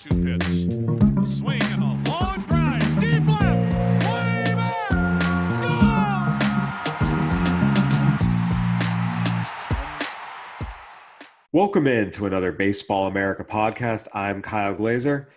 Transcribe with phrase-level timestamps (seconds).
[0.00, 0.42] 2 2 pitch.
[1.20, 3.00] A swing and a long drive.
[3.00, 3.74] Deep left.
[4.06, 4.90] Way back.
[11.52, 14.08] Welcome in to another Baseball America podcast.
[14.14, 15.28] I'm Kyle Glaser.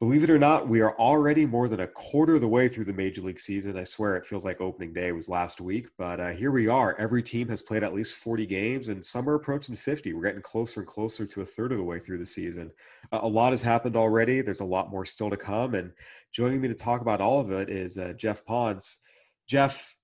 [0.00, 2.84] Believe it or not, we are already more than a quarter of the way through
[2.84, 3.76] the major league season.
[3.76, 6.94] I swear it feels like opening day was last week, but uh, here we are.
[7.00, 10.12] Every team has played at least 40 games, and some are approaching 50.
[10.12, 12.70] We're getting closer and closer to a third of the way through the season.
[13.10, 14.40] Uh, a lot has happened already.
[14.40, 15.74] There's a lot more still to come.
[15.74, 15.90] And
[16.30, 19.02] joining me to talk about all of it is uh, Geoff Pontes.
[19.48, 19.96] Jeff,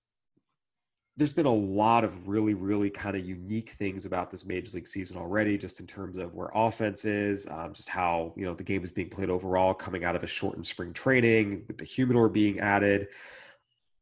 [1.17, 4.89] there's been a lot of really, really kind of unique things about this major league
[4.89, 8.65] season already, just in terms of where offense is, um, just how you know the
[8.65, 12.29] game is being played overall, coming out of a shortened spring training with the humidor
[12.29, 13.09] being added.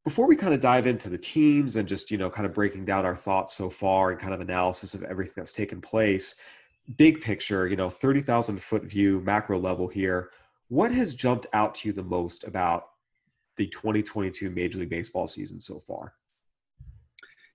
[0.05, 2.87] Before we kind of dive into the teams and just you know kind of breaking
[2.87, 6.41] down our thoughts so far and kind of analysis of everything that's taken place,
[6.97, 10.31] big picture, you know, thirty thousand foot view, macro level here.
[10.69, 12.85] What has jumped out to you the most about
[13.59, 16.15] the 2022 Major League Baseball season so far?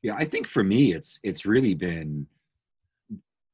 [0.03, 2.27] Yeah, I think for me, it's it's really been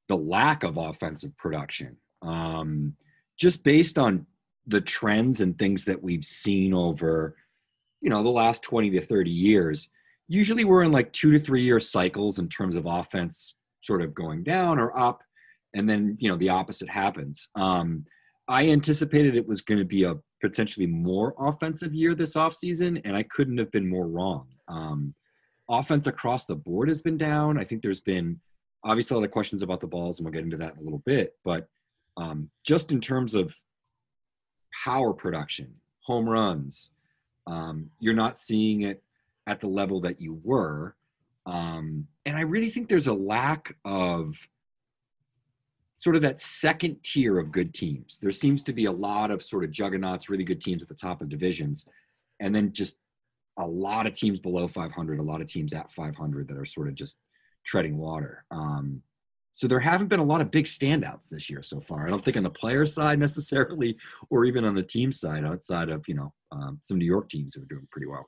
[0.07, 1.97] the lack of offensive production.
[2.21, 2.95] Um,
[3.37, 4.25] just based on
[4.67, 7.35] the trends and things that we've seen over,
[8.01, 9.89] you know, the last 20 to 30 years.
[10.27, 14.13] Usually we're in like two to three year cycles in terms of offense sort of
[14.13, 15.21] going down or up,
[15.73, 17.49] and then you know the opposite happens.
[17.55, 18.05] Um,
[18.47, 23.15] I anticipated it was going to be a potentially more offensive year this offseason, and
[23.15, 24.47] I couldn't have been more wrong.
[24.67, 25.13] Um,
[25.69, 27.57] offense across the board has been down.
[27.57, 28.39] I think there's been
[28.83, 30.83] obviously a lot of questions about the balls, and we'll get into that in a
[30.83, 31.35] little bit.
[31.43, 31.67] But
[32.17, 33.55] um, just in terms of
[34.83, 36.91] power production, home runs,
[37.47, 39.01] um, you're not seeing it
[39.47, 40.95] at the level that you were.
[41.45, 44.47] Um, and I really think there's a lack of
[45.97, 48.19] sort of that second tier of good teams.
[48.21, 50.95] There seems to be a lot of sort of juggernauts, really good teams at the
[50.95, 51.85] top of divisions,
[52.39, 52.97] and then just
[53.57, 56.87] a lot of teams below 500, a lot of teams at 500 that are sort
[56.87, 57.17] of just
[57.65, 58.45] treading water.
[58.51, 59.01] Um,
[59.51, 62.07] so there haven't been a lot of big standouts this year so far.
[62.07, 63.97] I don't think on the player side necessarily,
[64.29, 67.53] or even on the team side, outside of you know um, some New York teams
[67.53, 68.27] who are doing pretty well.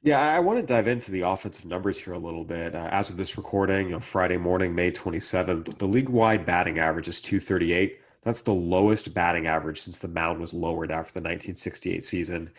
[0.00, 2.76] Yeah, I want to dive into the offensive numbers here a little bit.
[2.76, 7.08] Uh, as of this recording, you know, Friday morning, May 27th, the league-wide batting average
[7.08, 7.98] is 238.
[8.22, 12.50] That's the lowest batting average since the mound was lowered after the 1968 season.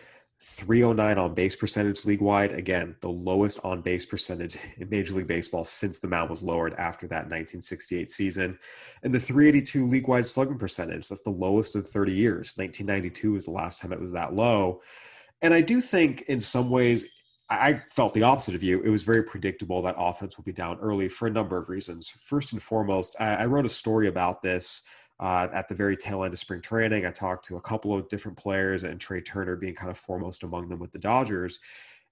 [0.42, 2.52] 309 on base percentage league wide.
[2.52, 6.72] Again, the lowest on base percentage in Major League Baseball since the mound was lowered
[6.74, 8.58] after that 1968 season.
[9.02, 12.54] And the 382 league wide slugging percentage, that's the lowest in 30 years.
[12.56, 14.80] 1992 was the last time it was that low.
[15.42, 17.06] And I do think in some ways,
[17.50, 18.80] I felt the opposite of you.
[18.80, 22.08] It was very predictable that offense would be down early for a number of reasons.
[22.08, 24.86] First and foremost, I wrote a story about this
[25.20, 27.06] uh, at the very tail end of spring training.
[27.06, 30.42] I talked to a couple of different players, and Trea Turner being kind of foremost
[30.42, 31.60] among them with the Dodgers.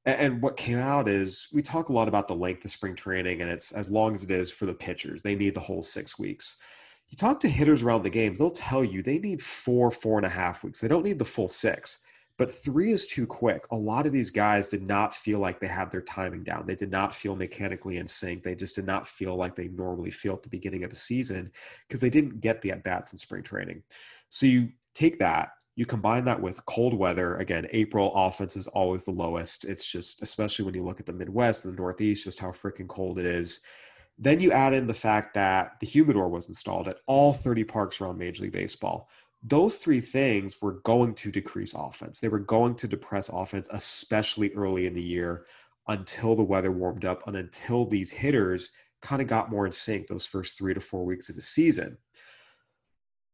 [0.04, 3.42] And, what came out is we talk a lot about the length of spring training,
[3.42, 5.22] and it's as long as it is for the pitchers.
[5.22, 6.60] They need the whole six weeks.
[7.08, 10.26] You talk to hitters around the game, they'll tell you they need four, four and
[10.26, 10.80] a half weeks.
[10.80, 12.04] They don't need the full six
[12.38, 13.66] but three is too quick.
[13.72, 16.66] A lot of these guys did not feel like they had their timing down.
[16.66, 18.44] They did not feel mechanically in sync.
[18.44, 21.50] They just did not feel like they normally feel at the beginning of the season
[21.86, 23.82] because they didn't get the at bats in spring training.
[24.30, 27.36] So you take that, you combine that with cold weather.
[27.38, 29.64] Again, April offense is always the lowest.
[29.64, 32.88] It's just, especially when you look at the Midwest and the Northeast, just how freaking
[32.88, 33.62] cold it is.
[34.16, 38.00] Then you add in the fact that the humidor was installed at all 30 parks
[38.00, 39.08] around Major League Baseball
[39.42, 42.18] those three things were going to decrease offense.
[42.18, 45.46] They were going to depress offense, especially early in the year
[45.86, 48.70] until the weather warmed up and until these hitters
[49.00, 51.96] kind of got more in sync those first three to four weeks of the season.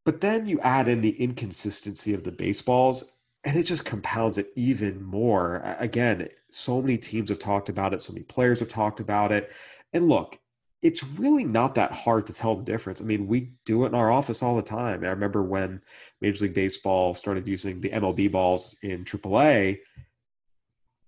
[0.05, 4.51] But then you add in the inconsistency of the baseballs, and it just compounds it
[4.55, 5.63] even more.
[5.79, 9.51] Again, so many teams have talked about it, so many players have talked about it.
[9.95, 10.39] And look,
[10.85, 13.01] it's really not that hard to tell the difference.
[13.01, 15.03] I mean, we do it in our office all the time.
[15.03, 15.81] I remember when
[16.21, 19.81] Major League Baseball started using the MLB balls in AAA.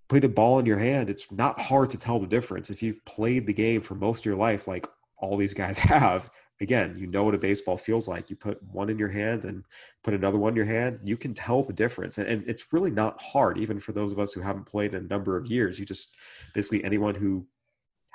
[0.09, 2.71] Put a ball in your hand, it's not hard to tell the difference.
[2.71, 4.87] If you've played the game for most of your life, like
[5.17, 8.31] all these guys have, again, you know what a baseball feels like.
[8.31, 9.63] You put one in your hand and
[10.03, 12.17] put another one in your hand, you can tell the difference.
[12.17, 15.07] And, it's really not hard, even for those of us who haven't played in a
[15.07, 15.77] number of years.
[15.77, 16.15] You just
[16.55, 17.45] basically anyone who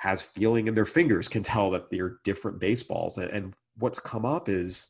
[0.03, 3.17] has feeling in their fingers can tell that they're different baseballs.
[3.17, 4.89] And, and what's come up is,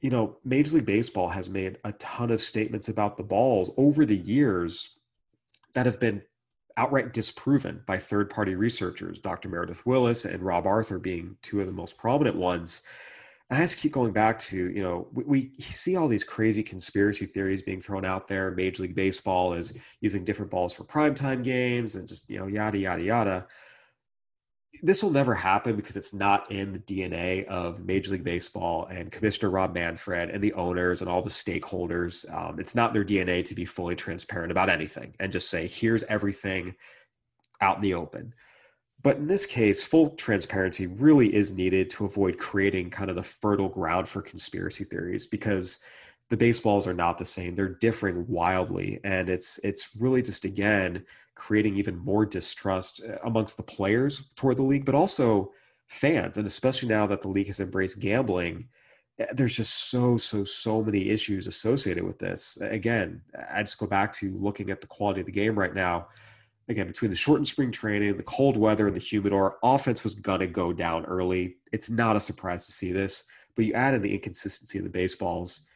[0.00, 4.06] you know, Major League Baseball has made a ton of statements about the balls over
[4.06, 5.00] the years
[5.74, 6.22] that have been
[6.76, 9.48] outright disproven by third party researchers, Dr.
[9.48, 12.82] Meredith Wills and Rob Arthur being two of the most prominent ones.
[13.50, 16.62] And I just keep going back to, you know, we, we, see all these crazy
[16.62, 18.52] conspiracy theories being thrown out there.
[18.52, 22.78] Major League Baseball is using different balls for primetime games and just, you know, yada,
[22.78, 23.48] yada, yada
[24.82, 29.10] this will never happen because it's not in the DNA of Major League Baseball and
[29.10, 32.24] Commissioner Rob Manfred and the owners and all the stakeholders.
[32.32, 36.04] Um, it's not their DNA to be fully transparent about anything and just say, here's
[36.04, 36.74] everything
[37.60, 38.32] out in the open.
[39.02, 43.22] But in this case, full transparency really is needed to avoid creating kind of the
[43.22, 45.80] fertile ground for conspiracy theories because
[46.28, 47.54] the baseballs are not the same.
[47.54, 49.00] They're differing wildly.
[49.04, 51.04] And it's it's really just again
[51.40, 55.50] creating even more distrust uh, amongst the players toward the league, but also
[55.86, 56.36] fans.
[56.36, 58.68] And especially now that the league has embraced gambling,
[59.18, 62.60] eh, there's just so, so, so many issues associated with this.
[62.60, 66.08] Again, I just go back to looking at the quality of the game right now.
[66.68, 70.40] Again, between the shortened spring training, the cold weather, and the humidor, offense was going
[70.40, 71.56] to go down early.
[71.72, 73.24] It's not a surprise to see this,
[73.56, 75.66] but you add in the inconsistency of the baseballs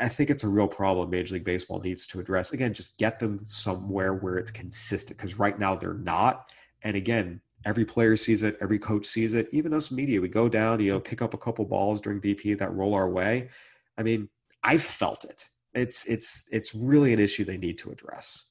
[0.00, 2.52] I think it's a real problem Major League Baseball needs to address.
[2.52, 6.52] Again, just get them somewhere where it's consistent because right now they're not.
[6.82, 9.48] And again, every player sees it, every coach sees it.
[9.52, 12.58] Even us media, we go down, you know, pick up a couple balls during BP
[12.58, 13.48] that roll our way.
[13.98, 14.28] I mean,
[14.62, 15.48] I've felt it.
[15.74, 18.44] It's it's it's really an issue they need to address.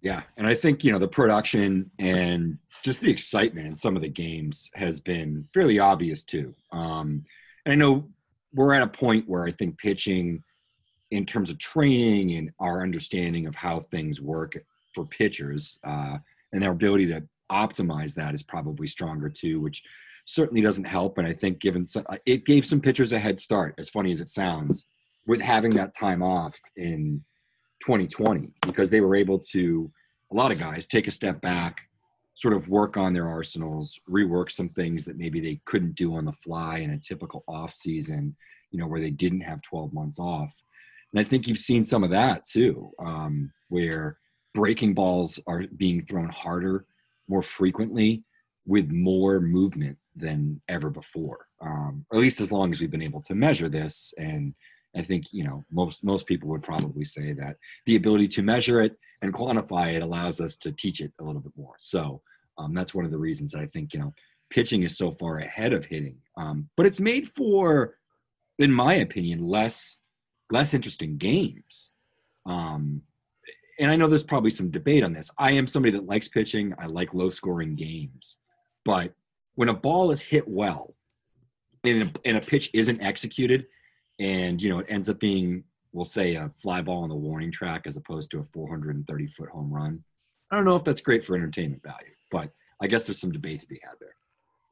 [0.00, 4.02] Yeah, and I think you know the production and just the excitement in some of
[4.02, 6.54] the games has been fairly obvious too.
[6.72, 7.24] Um,
[7.64, 8.08] and I know
[8.52, 10.42] we're at a point where I think pitching,
[11.10, 14.56] in terms of training and our understanding of how things work
[14.94, 16.18] for pitchers, uh,
[16.52, 19.82] and their ability to optimize that is probably stronger too, which
[20.24, 21.18] certainly doesn't help.
[21.18, 24.12] And I think given some, uh, it gave some pitchers a head start, as funny
[24.12, 24.86] as it sounds,
[25.26, 27.24] with having that time off in
[27.82, 29.90] 2020 because they were able to
[30.32, 31.80] a lot of guys take a step back
[32.40, 36.24] sort of work on their arsenals, rework some things that maybe they couldn't do on
[36.24, 38.34] the fly in a typical off season,
[38.70, 40.50] you know, where they didn't have 12 months off.
[41.12, 44.16] And I think you've seen some of that too, um, where
[44.54, 46.86] breaking balls are being thrown harder,
[47.28, 48.24] more frequently,
[48.64, 51.46] with more movement than ever before.
[51.60, 54.14] Um, or at least as long as we've been able to measure this.
[54.16, 54.54] And
[54.96, 58.80] I think you know most most people would probably say that the ability to measure
[58.80, 61.74] it and quantify it allows us to teach it a little bit more.
[61.78, 62.22] So
[62.60, 64.14] um, that's one of the reasons that I think you know
[64.50, 66.16] pitching is so far ahead of hitting.
[66.36, 67.96] Um, but it's made for,
[68.58, 69.98] in my opinion, less
[70.50, 71.90] less interesting games.
[72.44, 73.02] Um,
[73.78, 75.30] and I know there's probably some debate on this.
[75.38, 76.74] I am somebody that likes pitching.
[76.78, 78.36] I like low scoring games,
[78.84, 79.14] but
[79.54, 80.94] when a ball is hit well
[81.84, 83.66] and a, and a pitch isn't executed,
[84.18, 87.52] and you know it ends up being, we'll say, a fly ball on the warning
[87.52, 90.04] track as opposed to a 430 foot home run.
[90.50, 92.12] I don't know if that's great for entertainment value.
[92.30, 92.50] But
[92.80, 94.14] I guess there's some debate to be had there.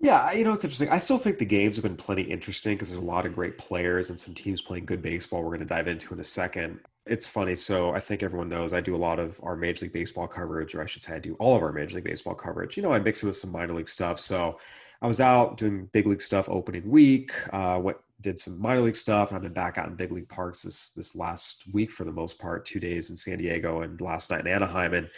[0.00, 0.90] Yeah, you know it's interesting.
[0.90, 3.58] I still think the games have been plenty interesting because there's a lot of great
[3.58, 5.42] players and some teams playing good baseball.
[5.42, 6.78] We're going to dive into in a second.
[7.06, 7.56] It's funny.
[7.56, 10.74] So I think everyone knows I do a lot of our Major League Baseball coverage,
[10.74, 12.76] or I should say, I do all of our Major League Baseball coverage.
[12.76, 14.20] You know, I mix it with some minor league stuff.
[14.20, 14.60] So
[15.02, 17.32] I was out doing big league stuff opening week.
[17.52, 20.28] Uh, what did some minor league stuff, and I've been back out in big league
[20.28, 22.64] parks this this last week for the most part.
[22.64, 25.08] Two days in San Diego and last night in Anaheim, and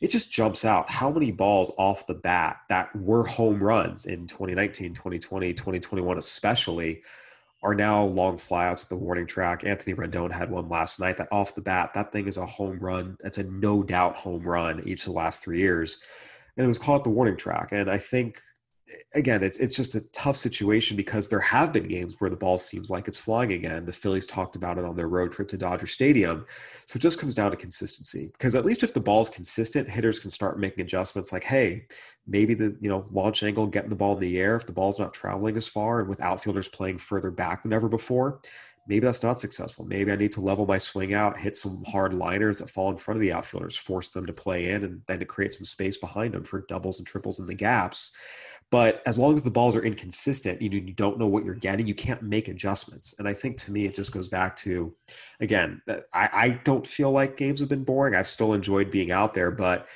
[0.00, 4.26] it just jumps out how many balls off the bat that were home runs in
[4.26, 7.02] 2019, 2020, 2021, especially
[7.62, 9.64] are now long flyouts at the warning track.
[9.64, 12.78] Anthony Rendon had one last night that off the bat, that thing is a home
[12.78, 13.16] run.
[13.20, 15.98] That's a no doubt home run each of the last three years.
[16.56, 17.72] And it was caught the warning track.
[17.72, 18.40] And I think
[19.14, 22.58] again, it's it's just a tough situation because there have been games where the ball
[22.58, 23.84] seems like it's flying again.
[23.84, 26.46] The Phillies talked about it on their road trip to Dodger Stadium.
[26.86, 28.30] So it just comes down to consistency.
[28.32, 31.86] Because at least if the ball is consistent, hitters can start making adjustments like, hey,
[32.26, 34.98] maybe the you know launch angle, getting the ball in the air, if the ball's
[34.98, 38.40] not traveling as far and with outfielders playing further back than ever before,
[38.86, 39.84] maybe that's not successful.
[39.84, 42.96] Maybe I need to level my swing out, hit some hard liners that fall in
[42.96, 45.98] front of the outfielders, force them to play in, and then to create some space
[45.98, 48.12] behind them for doubles and triples in the gaps.
[48.70, 51.86] But as long as the balls are inconsistent, you, you don't know what you're getting,
[51.86, 53.14] you can't make adjustments.
[53.18, 54.94] And I think to me, it just goes back to,
[55.40, 58.14] again, uh, I, I don't feel like games have been boring.
[58.14, 59.88] I've still enjoyed being out there, but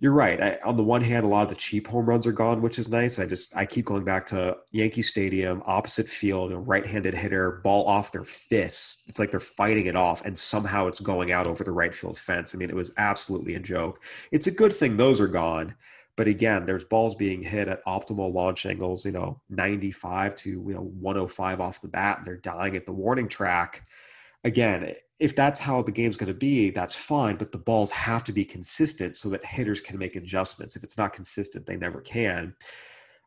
[0.00, 0.42] You're right.
[0.42, 2.78] I, on the one hand, a lot of the cheap home runs are gone, which
[2.78, 3.18] is nice.
[3.18, 7.86] I just I keep going back to Yankee Stadium, opposite field, a right-handed hitter, ball
[7.86, 9.04] off their fists.
[9.08, 12.18] It's like they're fighting it off, and somehow it's going out over the right field
[12.18, 12.54] fence.
[12.54, 14.02] I mean, it was absolutely a joke.
[14.32, 15.74] It's a good thing those are gone.
[16.16, 20.74] But again, there's balls being hit at optimal launch angles, you know, 95 to you
[20.74, 23.84] know 105 off the bat, and they're dying at the warning track
[24.44, 28.22] again, if that's how the game's going to be, that's fine, but the balls have
[28.24, 30.76] to be consistent so that hitters can make adjustments.
[30.76, 32.54] If it's not consistent, they never can.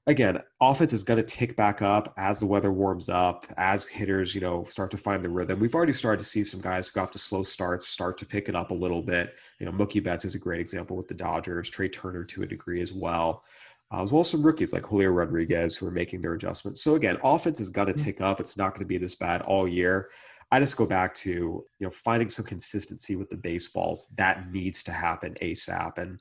[0.07, 4.33] Again, offense is going to tick back up as the weather warms up, as hitters,
[4.33, 5.59] you know, start to find the rhythm.
[5.59, 8.25] We've already started to see some guys who go off to slow starts start to
[8.25, 9.35] pick it up a little bit.
[9.59, 12.47] You know, Mookie Betts is a great example with the Dodgers, Trea Turner to a
[12.47, 13.43] degree as well.
[13.91, 16.81] Uh, as well as some rookies like Julio Rodriguez who are making their adjustments.
[16.81, 18.39] So again, offense is going to tick up.
[18.39, 20.09] It's not going to be this bad all year.
[20.51, 24.83] I just go back to you know finding some consistency with the baseballs that needs
[24.83, 25.97] to happen ASAP.
[25.97, 26.19] And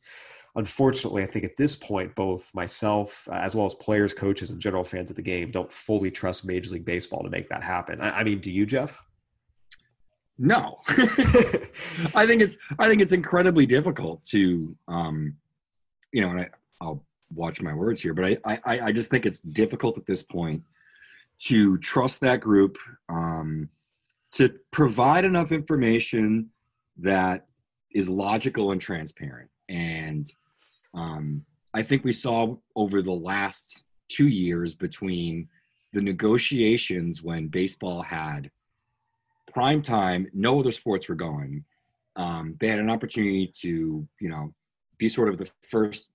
[0.56, 4.84] unfortunately, I think at this point, both myself as well as players, coaches, and general
[4.84, 8.00] fans of the game don't fully trust Major League Baseball to make that happen.
[8.00, 9.04] I, I mean, do you, Jeff?
[10.38, 10.80] No,
[12.14, 15.34] I think it's I think it's incredibly difficult to, um,
[16.12, 17.02] you know, and I, I'll
[17.34, 20.62] watch my words here, but I, I I just think it's difficult at this point
[21.44, 22.76] to trust that group.
[23.08, 23.70] Um,
[24.32, 26.50] to provide enough information
[26.98, 27.46] that
[27.92, 29.48] is logical and transparent.
[29.70, 30.30] And
[30.96, 35.48] um, I think we saw over the last two years between
[35.92, 38.50] the negotiations when baseball had
[39.52, 41.64] prime time, no other sports were going.
[42.16, 44.54] Um, they had an opportunity to, you know,
[44.98, 46.08] be sort of the first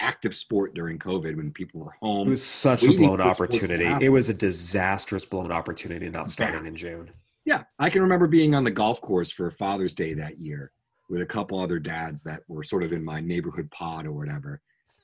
[0.00, 2.26] active sport during COVID when people were home.
[2.26, 4.04] It was such a blown opportunity.
[4.04, 7.10] It was a disastrous blown opportunity not starting in June.
[7.44, 10.72] Yeah, I can remember being on the golf course for Father's Day that year
[11.08, 14.60] with a couple other dads that were sort of in my neighborhood pod or whatever.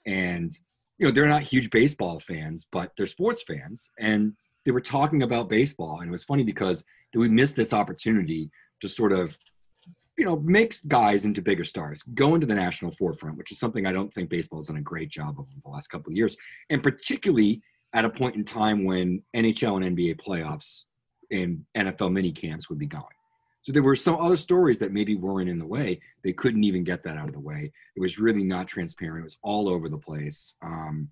[0.06, 0.52] And
[0.98, 5.22] you know, they're not huge baseball fans, but they're sports fans and they were talking
[5.22, 9.36] about baseball and it was funny because we missed this opportunity to sort of
[10.20, 13.86] you know, make guys into bigger stars, go into the national forefront, which is something
[13.86, 16.16] I don't think baseball has done a great job of in the last couple of
[16.16, 16.36] years,
[16.68, 17.62] and particularly
[17.94, 20.84] at a point in time when NHL and NBA playoffs
[21.30, 23.04] and NFL mini camps would be going.
[23.62, 26.00] So there were some other stories that maybe weren't in the way.
[26.24, 27.70] They couldn't even get that out of the way.
[27.94, 29.20] It was really not transparent.
[29.20, 30.54] It was all over the place.
[30.62, 31.08] Um,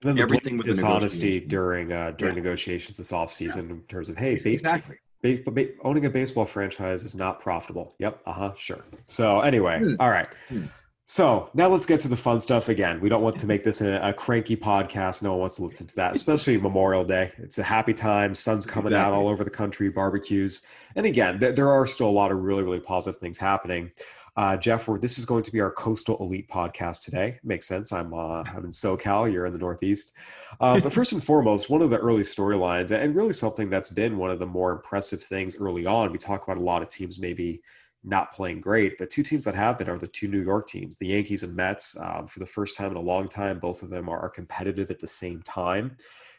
[0.00, 2.42] then the everything was dishonesty during uh, during yeah.
[2.42, 3.74] negotiations this off season yeah.
[3.74, 4.96] in terms of hey, exactly.
[5.22, 5.40] Base,
[5.84, 7.94] owning a baseball franchise is not profitable.
[8.00, 8.20] Yep.
[8.26, 8.52] Uh huh.
[8.56, 8.84] Sure.
[9.04, 9.94] So anyway, hmm.
[10.00, 10.26] all right.
[10.48, 10.64] Hmm.
[11.04, 13.00] So now let's get to the fun stuff again.
[13.00, 15.22] We don't want to make this a, a, cranky podcast.
[15.22, 17.32] No one wants to listen to that, especially Memorial Day.
[17.38, 18.36] It's a happy time.
[18.36, 19.12] Sun's coming exactly.
[19.12, 20.64] out all over the country, barbecues.
[20.94, 23.90] And again, th- there are still a lot of really, really positive things happening.
[24.36, 27.38] Uh, Jeff, this is going to be our Coastal Elite podcast today.
[27.42, 27.92] Makes sense.
[27.92, 29.30] I'm, uh, I'm in SoCal.
[29.30, 30.16] You're in the Northeast.
[30.60, 34.16] Uh, but first and foremost, one of the early storylines, and really something that's been
[34.16, 36.12] one of the more impressive things early on.
[36.12, 37.60] We talk about a lot of teams maybe
[38.04, 38.98] not playing great.
[38.98, 41.54] But two teams that have been are the two New York teams, the Yankees and
[41.54, 41.98] Mets.
[42.00, 44.98] Um, for the first time in a long time, both of them are, competitive at
[44.98, 45.96] the same time.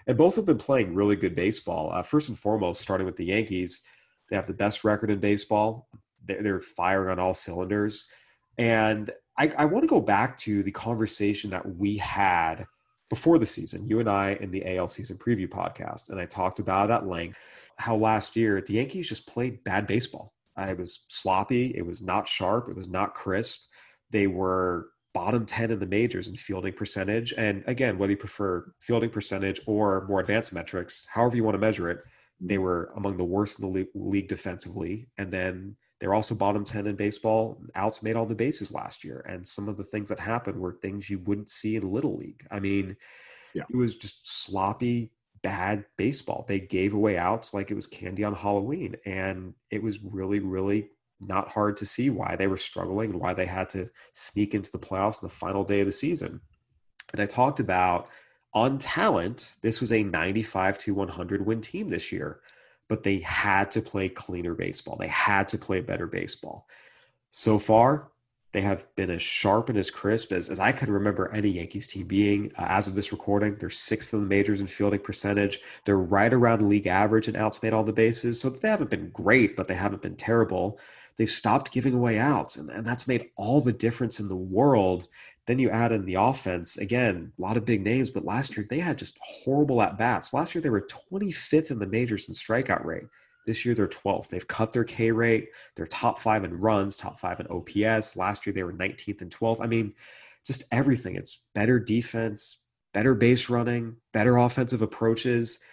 [0.08, 1.92] And both have been playing really good baseball.
[1.92, 3.84] Uh, first and foremost, starting with the Yankees,
[4.30, 5.88] they have the best record in baseball.
[6.26, 8.08] They're, they're firing on all cylinders.
[8.58, 12.66] And I, I want to go back to the conversation that we had
[13.10, 16.10] before the season, you and I in the AL season preview podcast.
[16.10, 17.38] And I talked about at length
[17.78, 21.76] how last year the Yankees just played bad baseball it was sloppy.
[21.76, 22.70] It was not sharp.
[22.70, 23.70] It was not crisp.
[24.12, 27.34] They were bottom 10 in the majors in fielding percentage.
[27.38, 31.60] And again, whether you prefer fielding percentage or more advanced metrics, however you want to
[31.60, 32.00] measure it,
[32.40, 35.08] they were among the worst in the league defensively.
[35.18, 37.62] And then they're also bottom 10 in baseball.
[37.76, 39.24] Outs made all the bases last year.
[39.28, 42.46] And some of the things that happened were things you wouldn't see in Little League.
[42.52, 42.98] I mean,
[43.54, 43.64] yeah.
[43.70, 45.12] it was just sloppy,
[45.44, 46.46] bad baseball.
[46.48, 48.96] They gave away outs like it was candy on Halloween.
[49.06, 50.90] And it was really, really
[51.22, 54.72] not hard to see why they were struggling and why they had to sneak into
[54.72, 56.42] the playoffs in the final day of the season.
[57.12, 58.10] And I talked about
[58.54, 62.40] on talent, this was a 95 to 100 win team this year,
[62.88, 64.96] but they had to play cleaner baseball.
[64.98, 66.68] They had to play better baseball.
[67.32, 68.12] So far,
[68.54, 71.88] they have been as sharp and as crisp as, as I could remember any Yankees
[71.88, 72.52] team being.
[72.58, 75.60] Uh, as of this recording, they're sixth in the majors in fielding percentage.
[75.86, 78.40] They're right around league average in outs made on the bases.
[78.40, 80.80] So they haven't been great, but they haven't been terrible.
[81.18, 85.08] They've stopped giving away outs, and, and that's made all the difference in the world.
[85.48, 86.78] Then you add in the offense.
[86.78, 90.34] Again, a lot of big names, but last year they had just horrible at bats.
[90.34, 93.04] Last year they were 25th in the majors in strikeout rate.
[93.46, 94.30] This year they're 12th.
[94.30, 95.50] They've cut their K rate.
[95.76, 98.16] They're top five in runs, top five in OPS.
[98.16, 99.62] Last year they were 19th and 12th.
[99.62, 99.94] I mean,
[100.46, 101.16] just everything.
[101.16, 105.64] It's better defense, better base running, better offensive approaches.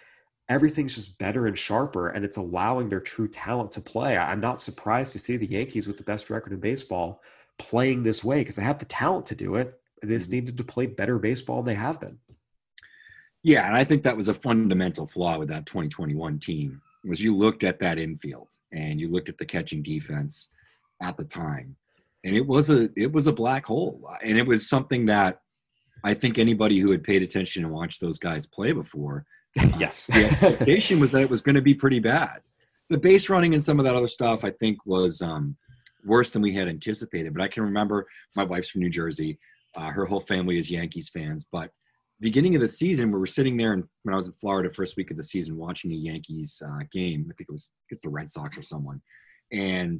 [0.49, 4.17] Everything's just better and sharper, and it's allowing their true talent to play.
[4.17, 7.21] I'm not surprised to see the Yankees with the best record in baseball
[7.57, 9.79] playing this way because they have the talent to do it.
[10.01, 10.35] They just mm-hmm.
[10.35, 12.17] needed to play better baseball, and they have been.
[13.43, 17.35] Yeah, and I think that was a fundamental flaw with that 2021 team was you
[17.35, 20.49] looked at that infield and you looked at the catching defense
[21.01, 21.75] at the time,
[22.23, 25.41] and it was a it was a black hole, and it was something that
[26.03, 29.25] I think anybody who had paid attention and watched those guys play before,
[29.77, 32.41] yes, uh, the expectation was that it was going to be pretty bad.
[32.89, 35.55] The base running and some of that other stuff, I think, was um,
[36.05, 37.33] worse than we had anticipated.
[37.33, 39.39] But I can remember my wife's from New Jersey.
[39.75, 41.45] Uh, her whole family is Yankees fans.
[41.49, 41.71] But
[42.21, 44.95] beginning of the season, we were sitting there, and when I was in Florida, first
[44.95, 47.25] week of the season, watching a Yankees uh, game.
[47.29, 49.01] I think it was against the Red Sox or someone,
[49.51, 49.99] and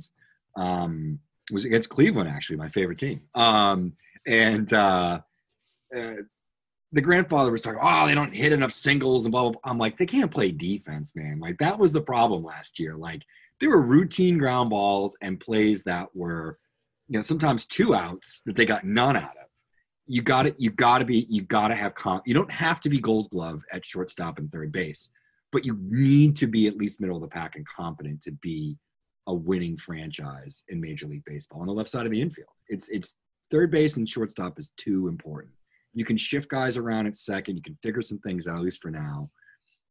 [0.56, 3.22] um, it was against Cleveland, actually, my favorite team.
[3.36, 3.94] Um,
[4.26, 5.20] and uh,
[5.96, 6.14] uh,
[6.92, 9.62] the grandfather was talking, oh, they don't hit enough singles and blah, blah, blah.
[9.64, 11.40] I'm like, they can't play defense, man.
[11.40, 12.96] Like, that was the problem last year.
[12.96, 13.24] Like,
[13.60, 16.60] there were routine ground balls and plays that were,
[17.08, 19.48] you know, sometimes two outs that they got none out of.
[20.12, 20.56] You got it.
[20.58, 21.26] You got to be.
[21.30, 22.28] You got to have comp.
[22.28, 25.10] You don't have to be Gold Glove at shortstop and third base,
[25.52, 28.78] but you need to be at least middle of the pack and competent to be
[29.28, 32.50] a winning franchise in Major League Baseball on the left side of the infield.
[32.68, 33.14] It's it's
[33.52, 35.54] third base and shortstop is too important.
[35.94, 37.56] You can shift guys around at second.
[37.56, 39.30] You can figure some things out at least for now.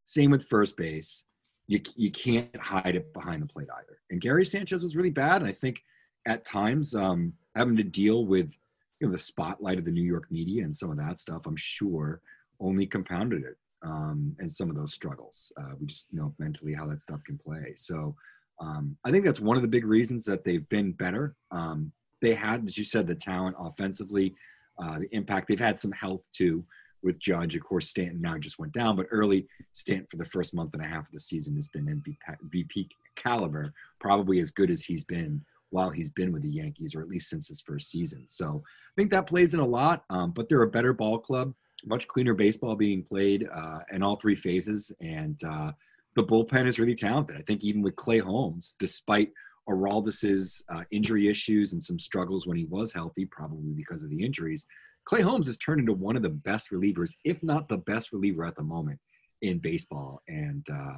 [0.05, 1.25] Same with first base
[1.71, 4.01] you you can't hide it behind the plate either.
[4.11, 5.81] And Gary Sanchez was really bad, and I think
[6.27, 8.53] at times um, having to deal with
[9.01, 11.57] you know the spotlight of the New York media and some of that stuff, I'm
[11.57, 12.21] sure
[12.61, 15.51] only compounded it um, and some of those struggles.
[15.59, 17.75] Uh, we just know mentally how that stuff can play.
[17.77, 18.15] So
[18.61, 21.35] um, I think that's one of the big reasons that they've been better.
[21.51, 24.35] Um, they had, as you said, the talent offensively,
[24.83, 25.49] uh, the impact.
[25.49, 26.65] They've had some health too
[27.03, 27.57] with Judge.
[27.57, 30.85] Of course, Stanton now just went down, but early Stanton for the first month and
[30.85, 35.43] a half of the season has been MVP caliber, probably as good as he's been
[35.71, 38.27] while he's been with the Yankees, or at least since his first season.
[38.27, 40.05] So I think that plays in a lot.
[40.11, 41.55] Um, but they're a better ball club,
[41.85, 45.73] much cleaner baseball being played uh, in all three phases, and uh,
[46.17, 47.37] the bullpen is really talented.
[47.37, 49.31] I think even with Clay Holmes, despite
[49.69, 54.25] Aroldis's uh, injury issues and some struggles when he was healthy, probably because of the
[54.25, 54.67] injuries.
[55.05, 58.45] Clay Holmes has turned into one of the best relievers, if not the best reliever
[58.45, 58.99] at the moment
[59.43, 60.23] in baseball.
[60.29, 60.95] And uh,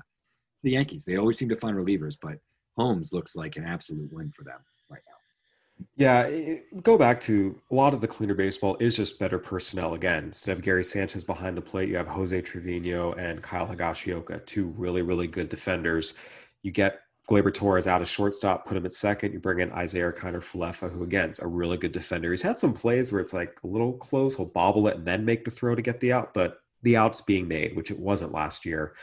[0.62, 2.38] the Yankees, they always seem to find relievers, but
[2.76, 4.58] Holmes looks like an absolute win for them
[4.90, 5.16] right now.
[5.96, 10.24] Yeah, go back to a lot of the cleaner baseball is just better personnel again.
[10.24, 14.66] Instead of Gary Sanchez behind the plate, you have Jose Trevino and Kyle Higashioka, two
[14.76, 16.14] really, really good defenders.
[16.62, 19.32] You get Gleyber Torres out of shortstop, put him at second.
[19.32, 22.30] You bring in Isiah Kiner Falefa, who again is a really good defender.
[22.30, 24.36] He's had some plays where it's like a little close.
[24.36, 27.22] He'll bobble it and then make the throw to get the out, but the out's
[27.22, 28.94] being made, which it wasn't last year.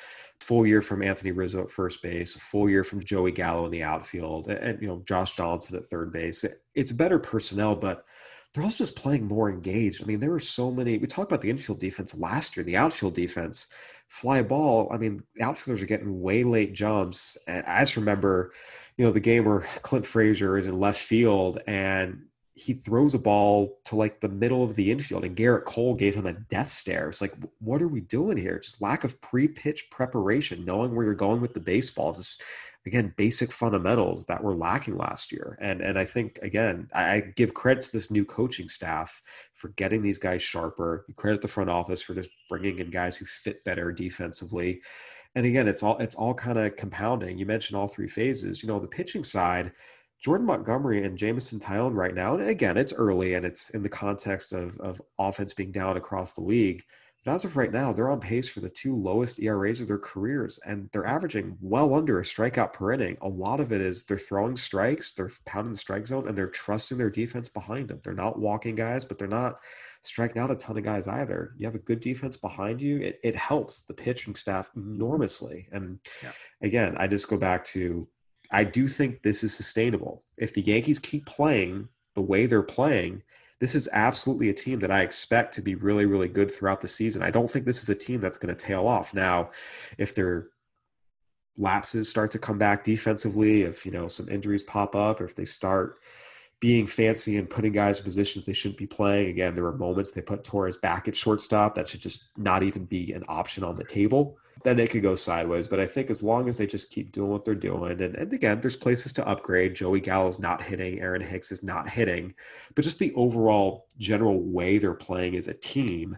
[0.42, 3.72] Full year from Anthony Rizzo at first base, a full year from Joey Gallo in
[3.72, 6.44] the outfield, and, you know Josh Johnson at third base.
[6.44, 8.06] It, it's better personnel, but
[8.54, 10.02] they're also just playing more engaged.
[10.02, 10.98] I mean, there were so many.
[10.98, 13.68] We talked about the infield defense last year, the outfield defense
[14.10, 17.38] fly ball, I mean, the outfielders are getting way late jumps.
[17.48, 18.52] And I just remember,
[18.98, 22.26] you know, the game where Clint Frazier is in left field and
[22.60, 26.14] he throws a ball to like the middle of the infield and Gerrit Cole gave
[26.14, 27.08] him a death stare.
[27.08, 28.60] It's like, what are we doing here?
[28.60, 32.14] Just lack of pre-pitch preparation, knowing where you're going with the baseball.
[32.14, 32.44] Just
[32.86, 35.58] again, basic fundamentals that were lacking last year.
[35.62, 39.22] And and I think again, I give credit to this new coaching staff
[39.54, 41.06] for getting these guys sharper.
[41.16, 44.82] Credit the front office for just bringing in guys who fit better defensively.
[45.36, 47.38] And again, it's all it's all kind of compounding.
[47.38, 48.62] You mentioned all three phases.
[48.62, 49.72] You know, the pitching side
[50.22, 53.90] Jordan Montgomery and Jameson Taillon right now, and again, it's early and it's in the
[53.90, 56.84] context of, of offense being down across the league.
[57.26, 59.98] But as of right now, they're on pace for the two lowest ERAs of their
[59.98, 63.18] careers, and they're averaging well under a strikeout per inning.
[63.22, 66.48] A lot of it is they're throwing strikes, they're pounding the strike zone, and they're
[66.48, 68.00] trusting their defense behind them.
[68.04, 69.60] They're not walking guys, but they're not
[70.02, 71.54] striking out a ton of guys either.
[71.58, 75.68] You have a good defense behind you, it, it helps the pitching staff enormously.
[75.74, 76.32] And yeah.
[76.62, 78.08] again, I just go back to
[78.52, 80.24] I do think this is sustainable.
[80.38, 83.24] If the Yankees keep playing the way they're playing,
[83.60, 86.88] this is absolutely a team that I expect to be really, really good throughout the
[86.88, 87.22] season.
[87.22, 89.14] I don't think this is a team that's going to tail off.
[89.14, 89.52] Now,
[89.98, 90.48] if their
[91.58, 95.36] lapses start to come back defensively, if you know some injuries pop up, or if
[95.36, 96.00] they start
[96.60, 99.30] being fancy and putting guys in positions they shouldn't be playing.
[99.30, 101.76] Again, there were moments they put Torres back at shortstop.
[101.76, 104.38] That should just not even be an option on the table.
[104.64, 105.68] Then it could go sideways.
[105.68, 108.34] But I think as long as they just keep doing what they're doing, and, and
[108.34, 109.76] again, there's places to upgrade.
[109.76, 112.34] Joey Gallo's not hitting, Aaron Hicks is not hitting,
[112.76, 116.18] but just the overall general way they're playing as a team,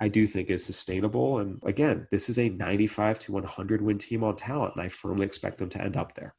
[0.00, 1.38] I do think is sustainable.
[1.38, 5.26] And again, this is a 95 to 100 win team on talent, and I firmly
[5.26, 6.34] expect them to end up there.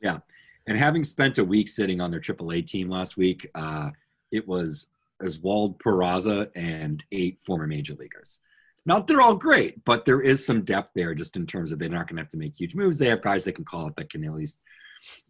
[0.00, 0.18] Yeah.
[0.66, 3.90] And having spent a week sitting on their AAA team last week, uh,
[4.32, 4.88] it was
[5.22, 8.40] Oswald Peraza and eight former major leaguers.
[8.86, 11.88] Not they're all great, but there is some depth there just in terms of they're
[11.88, 12.98] not going to have to make huge moves.
[12.98, 14.60] They have guys they can call up that can at least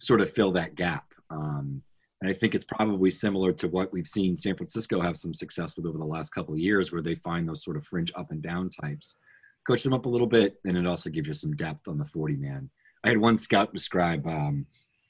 [0.00, 1.04] sort of fill that gap.
[1.30, 1.82] Um,
[2.20, 5.76] and I think it's probably similar to what we've seen San Francisco have some success
[5.76, 8.30] with over the last couple of years, where they find those sort of fringe up
[8.30, 9.16] and down types,
[9.66, 12.04] coach them up a little bit, and it also gives you some depth on the
[12.04, 12.70] 40 man.
[13.04, 14.66] I had one scout describe um,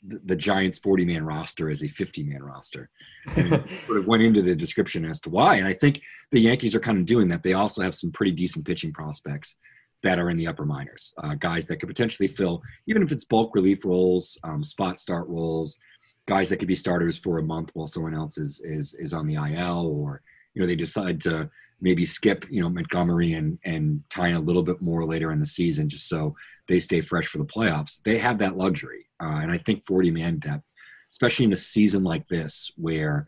[0.07, 2.91] the, Giants 40 man roster as a 50 man roster.
[3.37, 3.51] And
[3.87, 5.57] sort of went into the description as to why.
[5.57, 7.43] And I think the Yankees are kind of doing that.
[7.43, 9.57] They also have some pretty decent pitching prospects
[10.03, 13.25] that are in the upper minors, uh, guys that could potentially fill, even if it's
[13.25, 15.79] bulk relief roles, um, spot start roles,
[16.27, 19.27] guys that could be starters for a month while someone else is is is on
[19.27, 24.03] the IL, or you know they decide to maybe skip you know Montgomery and and
[24.11, 26.37] Taillon a little bit more later in the season just so
[26.69, 28.01] they stay fresh for the playoffs.
[28.05, 30.65] They have that luxury, uh, and I think 40 man depth,
[31.11, 33.27] especially in a season like this where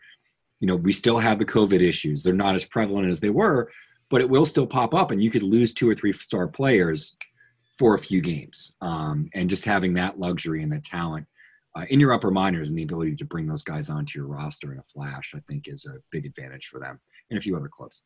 [0.60, 2.22] you know we still have the COVID issues.
[2.22, 3.70] They're not as prevalent as they were,
[4.10, 7.16] but it will still pop up, and you could lose two or three star players
[7.78, 8.74] for a few games.
[8.80, 11.26] Um, and just having that luxury and the talent
[11.76, 14.72] uh, in your upper minors and the ability to bring those guys onto your roster
[14.72, 16.98] in a flash, I think is a big advantage for them
[17.30, 18.02] and a few other clubs.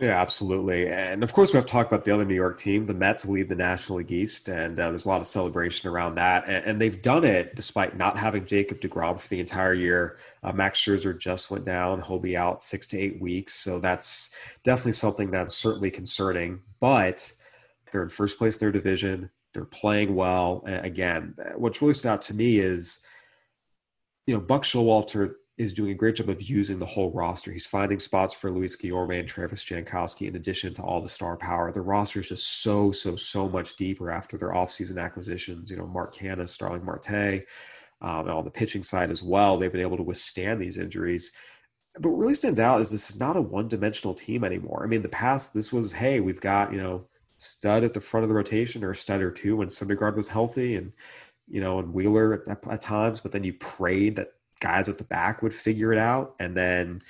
[0.00, 0.88] Yeah, absolutely.
[0.88, 2.86] And of course, we have to talk about the other New York team.
[2.86, 6.14] The Mets lead the National League East, and uh, there's a lot of celebration around
[6.14, 6.48] that.
[6.48, 10.16] And, and, they've done it despite not having Jacob DeGrom for the entire year.
[10.42, 12.00] Uh, Max Scherzer just went down.
[12.00, 13.52] He'll be out six to eight weeks.
[13.52, 16.60] So that's definitely something that's certainly concerning.
[16.80, 17.30] But
[17.92, 19.28] they're in first place in their division.
[19.52, 20.64] They're playing well.
[20.66, 23.06] And again, what's really stood out to me is,
[24.26, 27.52] you know, Buck Showalter is doing a great job of using the whole roster.
[27.52, 31.36] He's finding spots for Luis Guillorme and Travis Jankowski in addition to all the star
[31.36, 31.70] power.
[31.70, 35.70] The roster is just so, so, so much deeper after their offseason acquisitions.
[35.70, 37.44] You know, Mark Canha, Starling Marte,
[38.00, 39.58] um, and on the pitching side as well.
[39.58, 41.32] They've been able to withstand these injuries.
[41.98, 44.82] But what really stands out is this is not a one dimensional team anymore.
[44.82, 47.04] I mean, the past, this was, hey, we've got, you know,
[47.36, 50.76] stud at the front of the rotation or stud or two when Syndergaard was healthy
[50.76, 50.90] and,
[51.48, 55.04] you know, and Wheeler at, at times, but then you prayed that guys at the
[55.04, 56.34] back would figure it out.
[56.38, 57.02] And then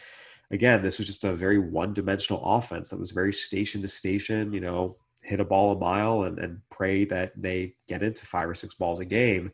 [0.51, 4.53] again, this was just a very one dimensional offense that was very station to station,
[4.53, 8.49] you know, hit a ball a mile and, and pray that they get into five
[8.49, 9.53] or six balls a game.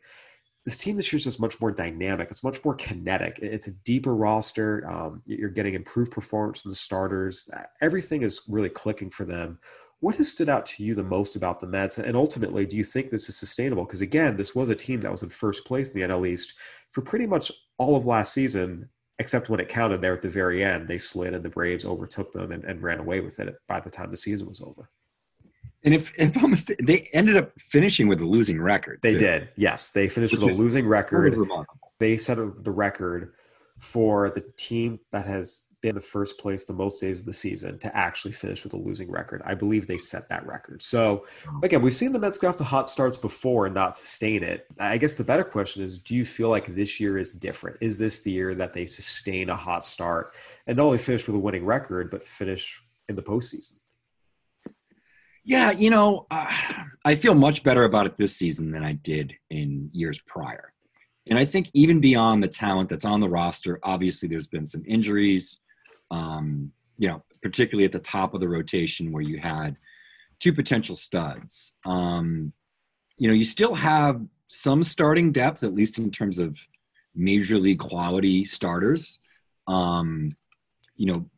[0.65, 2.29] This team this year is just much more dynamic.
[2.29, 3.39] It's much more kinetic.
[3.41, 4.83] It's a deeper roster.
[4.87, 7.49] Um, you're getting improved performance from the starters.
[7.79, 9.59] Everything is really clicking for them.
[9.99, 11.97] What has stood out to you the most about the Mets?
[11.97, 13.85] And ultimately, do you think this is sustainable?
[13.85, 16.53] Because again, this was a team that was in first place in the NL East
[16.91, 20.63] for pretty much all of last season, except when it counted there at the very
[20.63, 20.87] end.
[20.87, 23.89] They slid and the Braves overtook them and, and ran away with it by the
[23.89, 24.89] time the season was over.
[25.83, 28.99] And if, if I'm mistaken, they ended up finishing with a losing record.
[29.03, 29.19] They too.
[29.19, 29.49] did.
[29.55, 31.37] Yes, they finished Which with a losing record.
[31.99, 33.33] They set the record
[33.79, 37.79] for the team that has been the first place the most days of the season
[37.79, 39.41] to actually finish with a losing record.
[39.45, 40.83] I believe they set that record.
[40.83, 41.25] So
[41.63, 44.67] again, we've seen the Mets go off to hot starts before and not sustain it.
[44.79, 47.77] I guess the better question is, do you feel like this year is different?
[47.79, 50.35] Is this the year that they sustain a hot start
[50.67, 53.75] and not only finish with a winning record, but finish in the postseason?
[55.45, 56.53] Yeah, you know, uh,
[57.05, 60.73] I feel much better about it this season than I did in years prior.
[61.29, 64.83] And I think even beyond the talent that's on the roster, obviously there's been some
[64.85, 65.61] injuries
[66.11, 69.77] um, you know, particularly at the top of the rotation where you had
[70.39, 71.73] two potential studs.
[71.85, 72.53] Um,
[73.17, 76.57] you know, you still have some starting depth, at least in terms of
[77.15, 79.19] major league quality starters.
[79.67, 80.35] Um,
[80.95, 81.29] you know,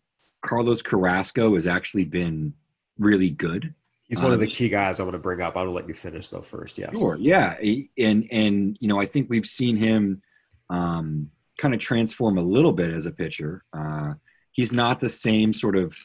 [0.42, 2.54] Carlos Carrasco has actually been
[2.98, 3.74] really good.
[4.08, 5.56] He's one of the um, key guys I want to bring up.
[5.56, 6.80] I to let you finish though first.
[6.80, 6.98] Yes.
[6.98, 7.16] Sure.
[7.16, 7.56] Yeah.
[7.98, 10.24] And and you know I think we've seen him
[10.72, 13.64] um, kind of transform a little bit as a pitcher.
[13.72, 14.14] Uh,
[14.52, 15.96] he's not the same sort of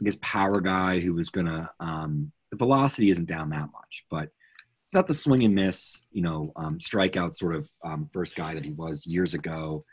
[0.00, 4.28] I guess power guy who was gonna um, the velocity isn't down that much, but
[4.84, 8.54] it's not the swing and miss, you know, um, strikeout sort of um, first guy
[8.54, 9.84] that he was years ago.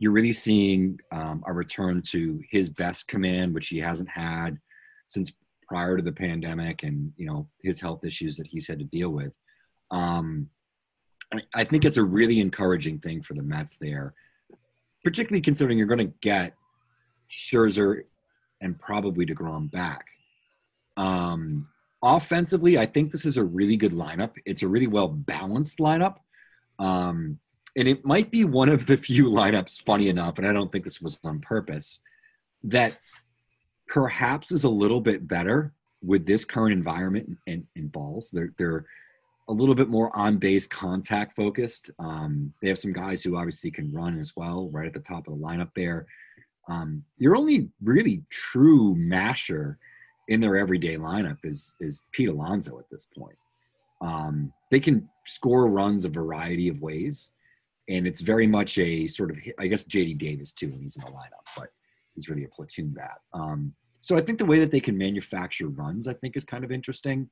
[0.00, 4.58] You're really seeing um, a return to his best command, which he hasn't had
[5.06, 5.32] since
[5.68, 9.10] prior to the pandemic, and you know his health issues that he's had to deal
[9.10, 9.32] with.
[9.92, 10.48] Um,
[11.54, 14.14] I think it's a really encouraging thing for the Mets there,
[15.04, 16.54] particularly considering you're going to get
[17.30, 18.04] Scherzer
[18.60, 20.06] and probably DeGrom back.
[20.96, 21.68] Um,
[22.02, 24.32] offensively, I think this is a really good lineup.
[24.44, 26.16] It's a really well balanced lineup.
[26.78, 27.38] Um,
[27.76, 30.84] and it might be one of the few lineups, funny enough, and I don't think
[30.84, 32.00] this was on purpose,
[32.64, 32.98] that
[33.86, 38.30] perhaps is a little bit better with this current environment and, balls.
[38.30, 38.86] They're they're
[39.48, 41.90] a little bit more on base contact focused.
[41.98, 45.26] Um, they have some guys who obviously can run as well, right at the top
[45.26, 46.06] of the lineup there.
[46.70, 49.78] Um, your only really true masher
[50.28, 53.36] in their everyday lineup is is Pete Alonso at this point.
[54.00, 57.32] Um, they can score runs a variety of ways,
[57.88, 61.02] and it's very much a sort of I guess JD Davis too when he's in
[61.02, 61.70] the lineup, but
[62.14, 63.18] he's really a platoon bat.
[63.34, 66.64] Um, so I think the way that they can manufacture runs, I think, is kind
[66.64, 67.28] of interesting.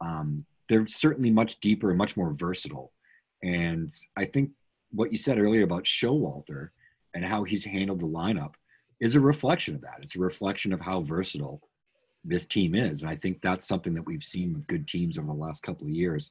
[0.00, 2.92] Um, they're certainly much deeper and much more versatile,
[3.42, 4.50] and I think
[4.90, 6.68] what you said earlier about Showalter
[7.14, 8.52] and how he's handled the lineup
[9.02, 9.98] is a reflection of that.
[10.00, 11.60] It's a reflection of how versatile
[12.24, 13.02] this team is.
[13.02, 15.88] And I think that's something that we've seen with good teams over the last couple
[15.88, 16.30] of years.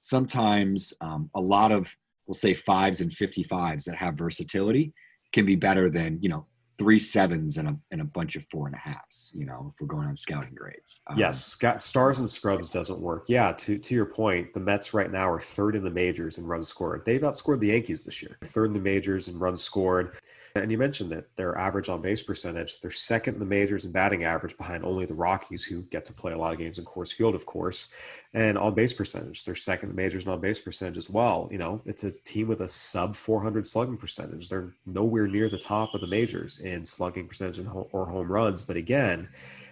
[0.00, 1.94] Sometimes um, a lot of,
[2.26, 4.94] we'll say fives and 55s that have versatility
[5.32, 6.46] can be better than, you know,
[6.78, 9.78] three sevens and a, and a bunch of four and a halves, you know, if
[9.78, 11.00] we're going on scouting grades.
[11.08, 11.58] Um, yes.
[11.78, 13.24] Stars and scrubs doesn't work.
[13.28, 13.52] Yeah.
[13.52, 16.68] To, to your point, the Mets right now are third in the majors in runs
[16.68, 17.02] scored.
[17.04, 20.16] They've outscored the Yankees this year, third in the majors in runs scored.
[20.54, 23.92] And you mentioned that their average on base percentage, they're second in the majors in
[23.92, 26.84] batting average behind only the Rockies, who get to play a lot of games in
[26.84, 27.92] Coors Field, of course.
[28.34, 31.48] And on base percentage, they're second in the majors and on base percentage as well.
[31.50, 34.48] You know, it's a team with a sub 400 slugging percentage.
[34.48, 38.62] They're nowhere near the top of the majors in slugging percentage or home runs.
[38.62, 39.28] But again,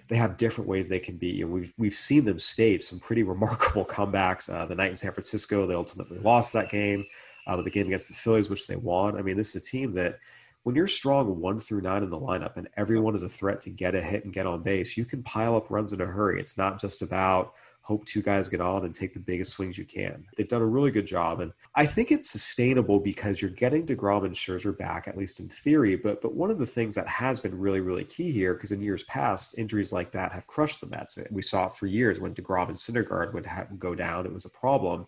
[0.09, 1.43] they have different ways they can be.
[1.45, 4.53] We've we've seen them stage some pretty remarkable comebacks.
[4.53, 7.05] Uh, the night in San Francisco, they ultimately lost that game.
[7.47, 9.17] Uh, the game against the Phillies, which they won.
[9.17, 10.19] I mean, this is a team that
[10.67, 13.71] when you're strong one through nine in the lineup and everyone is a threat to
[13.71, 16.41] get a hit and get on base, you can pile up runs in a hurry.
[16.41, 19.85] It's not just about hope two guys get on and take the biggest swings you
[19.85, 20.27] can.
[20.37, 21.41] They've done a really good job.
[21.41, 25.49] And I think it's sustainable because you're getting DeGrom and Scherzer back, at least in
[25.49, 25.95] theory.
[25.95, 28.81] But but one of the things that has been really, really key here, because in
[28.81, 31.17] years past, injuries like that have crushed the Mets.
[31.31, 34.27] We saw it for years when DeGrom and Syndergaard would have, go down.
[34.27, 35.07] It was a problem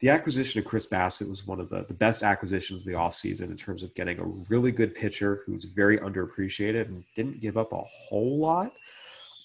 [0.00, 3.50] the acquisition of Chris Bassitt was one of the, the best acquisitions of the offseason
[3.50, 7.72] in terms of getting a really good pitcher who's very underappreciated and didn't give up
[7.72, 8.72] a whole lot.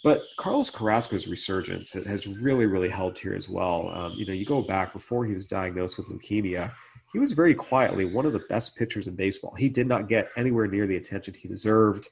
[0.02, 3.90] But Carlos Carrasco's resurgence has really, really helped here as well.
[3.94, 6.72] Um, you know, you go back before he was diagnosed with leukemia,
[7.12, 9.56] he was very quietly one of the best pitchers in baseball.
[9.56, 12.08] He did not get anywhere near the attention he deserved.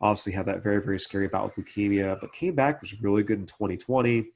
[0.00, 3.38] Obviously, had that very, very scary bout with leukemia, but came back was really good
[3.38, 4.28] in 2020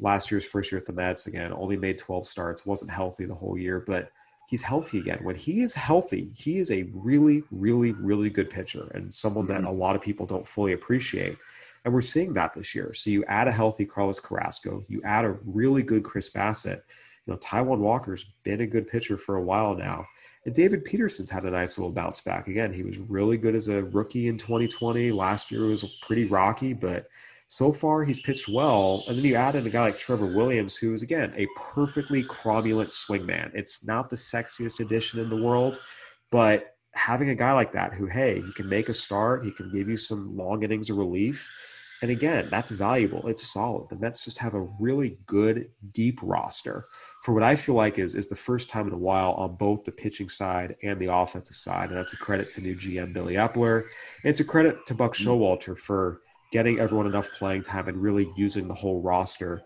[0.00, 3.34] last year's first year at the Mets again, only made 12 starts, wasn't healthy the
[3.34, 4.10] whole year, but
[4.46, 5.18] he's healthy again.
[5.22, 9.62] When he is healthy, he is a really, really, really good pitcher and someone that
[9.62, 9.68] mm-hmm.
[9.68, 11.36] a lot of people don't fully appreciate.
[11.84, 12.92] And we're seeing that this year.
[12.94, 16.82] So you add a healthy Carlos Carrasco, you add a really good Chris Bassitt.
[17.26, 20.06] You know, Taijuan Walker's been a good pitcher for a while now.
[20.44, 22.46] And David Peterson's had a nice little bounce back.
[22.46, 25.10] Again, he was really good as a rookie in 2020.
[25.10, 27.08] Last year was pretty rocky, but
[27.48, 29.04] so far he's pitched well.
[29.08, 32.24] And then you add in a guy like Trevor Williams, who is again a perfectly
[32.24, 33.50] cromulent swingman.
[33.54, 35.80] It's not the sexiest addition in the world,
[36.30, 39.70] but having a guy like that who, hey, he can make a start, he can
[39.70, 41.50] give you some long innings of relief.
[42.02, 43.26] And again, that's valuable.
[43.26, 43.88] It's solid.
[43.88, 46.88] The Mets just have a really good, deep roster
[47.22, 49.84] for what I feel like is is the first time in a while on both
[49.84, 51.88] the pitching side and the offensive side.
[51.88, 53.84] And that's a credit to new GM Billy Eppler.
[54.24, 55.24] It's a credit to Buck mm.
[55.24, 56.20] Showalter for
[56.52, 59.62] getting everyone enough playing time and really using the whole roster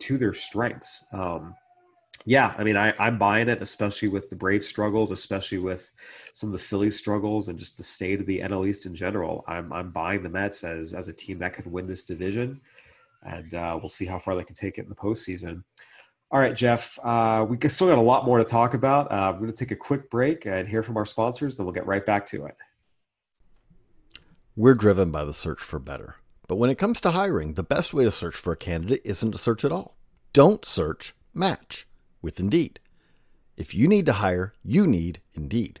[0.00, 1.04] to their strengths.
[1.12, 1.54] Um,
[2.26, 5.90] yeah, I mean, I, I'm buying it, especially with the Braves struggles, especially with
[6.34, 9.42] some of the Phillies struggles, and just the state of the NL East in general.
[9.48, 12.60] I'm I'm buying the Mets as as a team that could win this division,
[13.22, 15.64] and uh, we'll see how far they can take it in the postseason.
[16.32, 19.10] All right, Jeff, uh, we still got a lot more to talk about.
[19.10, 21.72] Uh, we're going to take a quick break and hear from our sponsors, then we'll
[21.72, 22.56] get right back to it.
[24.54, 26.16] We're driven by the search for better.
[26.50, 29.30] But when it comes to hiring, the best way to search for a candidate isn't
[29.30, 29.96] to search at all.
[30.32, 31.86] Don't search, match
[32.22, 32.80] with Indeed.
[33.56, 35.80] If you need to hire, you need Indeed.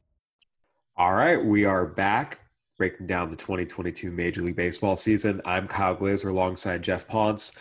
[0.97, 2.41] All right, we are back
[2.77, 5.41] breaking down the 2022 Major League Baseball season.
[5.45, 7.57] I'm Kyle Glaser alongside Geoff Pontes.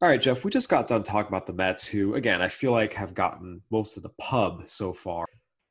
[0.00, 2.72] All right, Geoff, we just got done talking about the Mets, who, again, I feel
[2.72, 5.26] like have gotten most of the pub so far,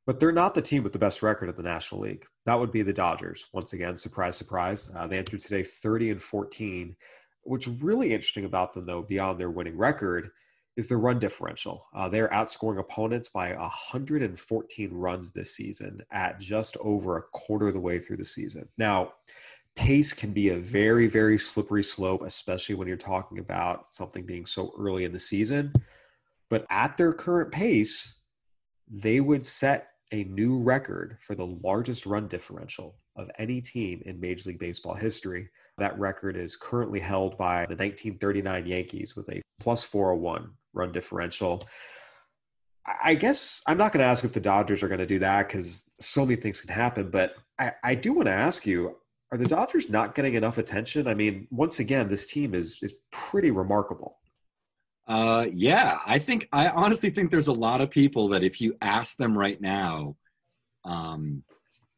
[0.05, 2.25] but they're not the team with the best record in the National League.
[2.45, 3.47] That would be the Dodgers.
[3.53, 4.93] Once again, surprise, surprise.
[4.95, 6.95] Uh, they entered today 30 and 14.
[7.41, 10.29] What's really interesting about them, though, beyond their winning record,
[10.79, 11.85] is the run differential.
[11.93, 17.73] Uh, they're outscoring opponents by 114 runs this season at just over a quarter of
[17.73, 18.67] the way through the season.
[18.77, 19.11] Now,
[19.75, 24.45] pace can be a very, very slippery slope, especially when you're talking about something being
[24.45, 25.73] so early in the season.
[26.49, 28.23] But at their current pace,
[28.87, 34.19] they would set a new record for the largest run differential of any team in
[34.19, 35.49] Major League Baseball history.
[35.77, 41.61] That record is currently held by the 1939 Yankees with a plus 401 run differential.
[43.03, 45.47] I guess I'm not going to ask if the Dodgers are going to do that
[45.47, 47.09] because so many things can happen.
[47.09, 48.95] But I, I do want to ask you:
[49.31, 51.07] Are the Dodgers not getting enough attention?
[51.07, 54.19] I mean, once again, this team is is pretty remarkable.
[55.07, 58.75] Uh, yeah, I think I honestly think there's a lot of people that if you
[58.81, 60.15] ask them right now,
[60.85, 61.43] um,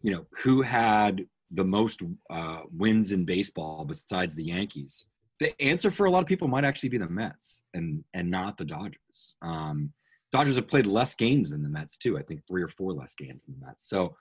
[0.01, 5.05] you know, who had the most uh, wins in baseball besides the Yankees,
[5.41, 8.57] the answer for a lot of people might actually be the Mets and and not
[8.57, 9.35] the Dodgers.
[9.41, 9.91] Um,
[10.31, 12.17] Dodgers have played less games than the Mets too.
[12.17, 13.89] I think three or four less games than the Mets.
[13.89, 14.15] So,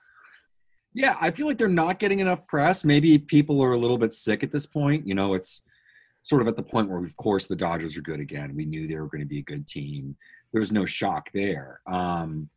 [0.93, 2.83] yeah, I feel like they're not getting enough press.
[2.83, 5.07] Maybe people are a little bit sick at this point.
[5.07, 5.61] You know, it's
[6.23, 8.55] sort of at the point where, of course, the Dodgers are good again.
[8.55, 10.17] We knew they were going to be a good team.
[10.51, 11.81] There was no shock there.
[11.85, 12.49] Um,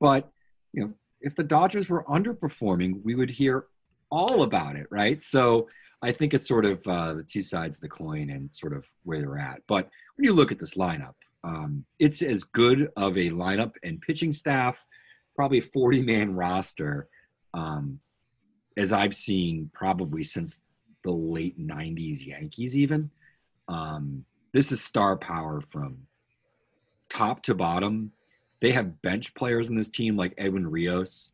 [0.00, 0.30] but
[0.72, 3.66] you know, if the Dodgers were underperforming, we would hear
[4.10, 5.20] all about it, right?
[5.20, 5.68] So
[6.02, 8.84] I think it's sort of uh, the two sides of the coin and sort of
[9.04, 9.62] where they're at.
[9.66, 14.00] But when you look at this lineup, um, it's as good of a lineup and
[14.00, 14.84] pitching staff,
[15.34, 17.08] probably a 40 man roster,
[17.54, 18.00] um,
[18.76, 20.60] as I've seen probably since
[21.02, 23.10] the late 90s Yankees, even.
[23.68, 25.98] Um, this is star power from
[27.08, 28.12] top to bottom.
[28.60, 31.30] They have bench players in this team like Edwin Rios,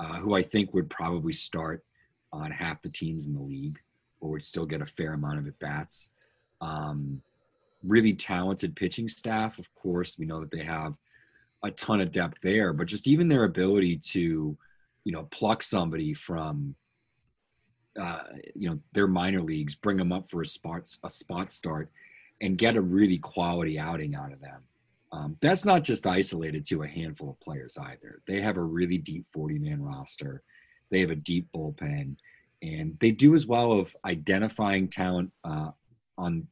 [0.00, 1.84] uh, who I think would probably start
[2.32, 3.78] on half the teams in the league
[4.30, 6.10] would still get a fair amount of at bats.
[6.60, 7.22] Um,
[7.82, 10.18] really talented pitching staff, of course.
[10.18, 10.94] We know that they have
[11.62, 14.56] a ton of depth there, but just even their ability to,
[15.04, 16.74] you know, pluck somebody from,
[17.98, 18.22] uh,
[18.54, 21.90] you know, their minor leagues, bring them up for a spot a spot start,
[22.40, 24.62] and get a really quality outing out of them.
[25.12, 28.20] Um, that's not just isolated to a handful of players either.
[28.26, 30.42] They have a really deep 40 man roster.
[30.90, 32.16] They have a deep bullpen
[32.62, 35.70] and they do as well of identifying talent uh,
[36.18, 36.46] on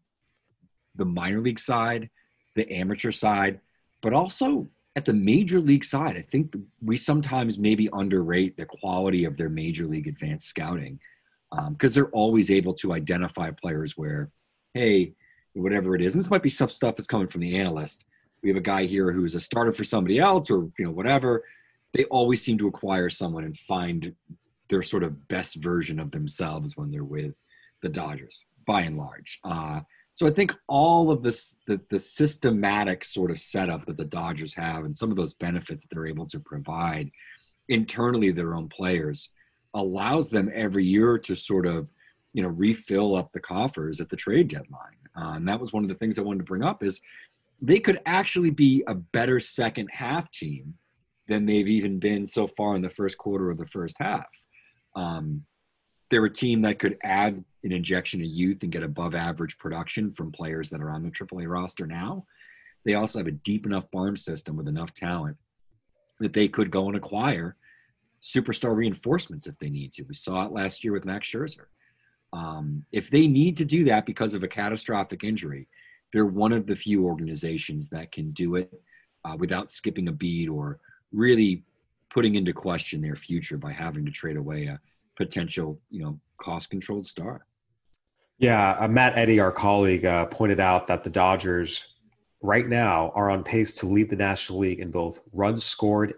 [0.94, 2.10] the minor league side,
[2.54, 3.60] the amateur side,
[4.00, 6.16] but also at the major league side.
[6.16, 11.00] I think we sometimes maybe underrate the quality of their major league advanced scouting
[11.70, 14.30] because um, they're always able to identify players where,
[14.74, 15.14] hey,
[15.54, 18.04] whatever it is, this might be some stuff that's coming from the analyst.
[18.42, 21.44] We have a guy here who's a starter for somebody else, or you know whatever.
[21.92, 24.14] They always seem to acquire someone and find
[24.74, 27.32] their sort of best version of themselves when they're with
[27.82, 29.38] the Dodgers, by and large.
[29.44, 29.80] Uh,
[30.14, 34.52] so I think all of this, the, the systematic sort of setup that the Dodgers
[34.54, 37.08] have, and some of those benefits that they're able to provide
[37.68, 39.28] internally their own players,
[39.74, 41.88] allows them every year to sort of,
[42.32, 44.98] you know, refill up the coffers at the trade deadline.
[45.16, 47.00] Uh, and that was one of the things I wanted to bring up is
[47.62, 50.74] they could actually be a better second half team
[51.28, 54.26] than they've even been so far in the first quarter of the first half.
[54.94, 55.44] Um,
[56.10, 60.12] they're a team that could add an injection of youth and get above average production
[60.12, 62.24] from players that are on the AAA roster now.
[62.84, 65.36] They also have a deep enough farm system with enough talent
[66.20, 67.56] that they could go and acquire
[68.22, 70.02] superstar reinforcements if they need to.
[70.04, 71.66] We saw it last year with Max Scherzer.
[72.32, 75.68] Um, if they need to do that because of a catastrophic injury,
[76.12, 78.72] they're one of the few organizations that can do it
[79.24, 80.78] uh, without skipping a beat or
[81.12, 81.64] really
[82.14, 84.80] putting into question their future by having to trade away a
[85.16, 87.44] potential, you know, cost-controlled star.
[88.38, 91.94] Yeah, uh, Matt Eddy, our colleague, uh, pointed out that the Dodgers
[92.40, 96.14] right now are on pace to lead the National League in both runs scored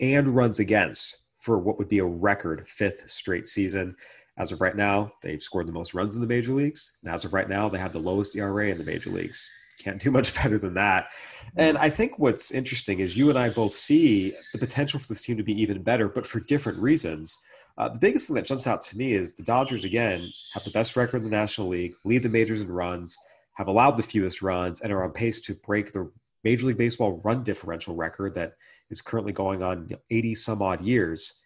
[0.00, 3.94] and runs against for what would be a record fifth straight season.
[4.38, 6.98] As of right now, they've scored the most runs in the major leagues.
[7.02, 9.48] And as of right now, they have the lowest ERA in the major leagues.
[9.84, 11.10] Can't do much better than that.
[11.56, 15.22] And I think what's interesting is you and I both see the potential for this
[15.22, 17.38] team to be even better, but for different reasons.
[17.76, 20.70] Uh, the biggest thing that jumps out to me is the Dodgers, again, have the
[20.70, 23.18] best record in the National League, lead the majors in runs,
[23.54, 26.10] have allowed the fewest runs, and are on pace to break the
[26.44, 28.54] Major League Baseball run differential record that
[28.90, 31.42] is currently going on 80 some odd years.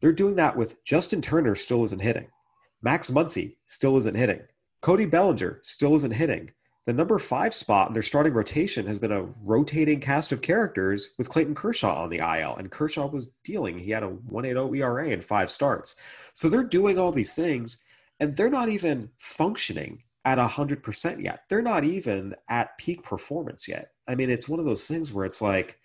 [0.00, 2.28] They're doing that with Justin Turner still isn't hitting.
[2.82, 4.40] Max Muncy still isn't hitting.
[4.80, 6.50] Cody Bellinger still isn't hitting.
[6.88, 11.10] The number five spot in their starting rotation has been a rotating cast of characters
[11.18, 13.78] with Clayton Kershaw on the IL, and Kershaw was dealing.
[13.78, 15.96] He had a 1.80 ERA in five starts.
[16.32, 17.84] So they're doing all these things,
[18.20, 21.42] and they're not even functioning at 100% yet.
[21.50, 23.90] They're not even at peak performance yet.
[24.08, 25.78] I mean, it's one of those things where it's like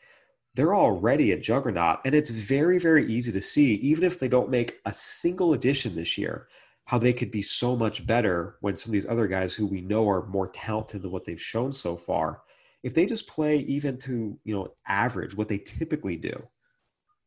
[0.55, 4.49] they're already a juggernaut, and it's very, very easy to see, even if they don't
[4.49, 6.47] make a single addition this year,
[6.85, 9.81] how they could be so much better when some of these other guys who we
[9.81, 12.41] know are more talented than what they've shown so far,
[12.83, 16.47] if they just play even to, you know, average, what they typically do,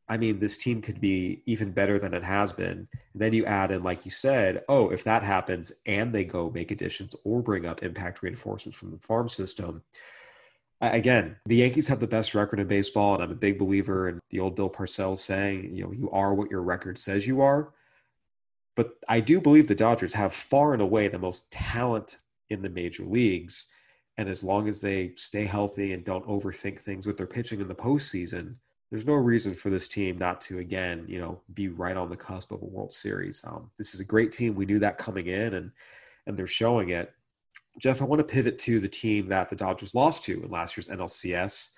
[0.08, 2.86] I mean, this team could be even better than it has been.
[3.12, 6.50] And then you add in, like you said, oh, if that happens and they go
[6.50, 9.82] make additions or bring up impact reinforcements from the farm system.
[10.80, 14.20] Again, the Yankees have the best record in baseball, and I'm a big believer in
[14.28, 17.72] the old Bill Parcells saying, you know, you are what your record says you are.
[18.76, 22.18] But I do believe the Dodgers have far and away the most talent
[22.50, 23.70] in the major leagues.
[24.18, 27.68] And as long as they stay healthy and don't overthink things with their pitching in
[27.68, 28.54] the postseason,
[28.90, 32.16] there's no reason for this team not to again, you know, be right on the
[32.16, 33.42] cusp of a World Series.
[33.46, 34.54] Um, this is a great team.
[34.54, 35.72] We knew that coming in, and
[36.26, 37.12] and they're showing it.
[37.78, 40.76] Geoff, I want to pivot to the team that the Dodgers lost to in last
[40.76, 41.74] year's NLCS.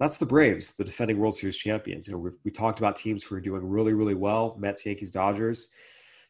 [0.00, 2.08] That's the Braves, the defending World Series champions.
[2.08, 5.10] You know, we, we talked about teams who are doing really, really well: Mets, Yankees,
[5.10, 5.72] Dodgers.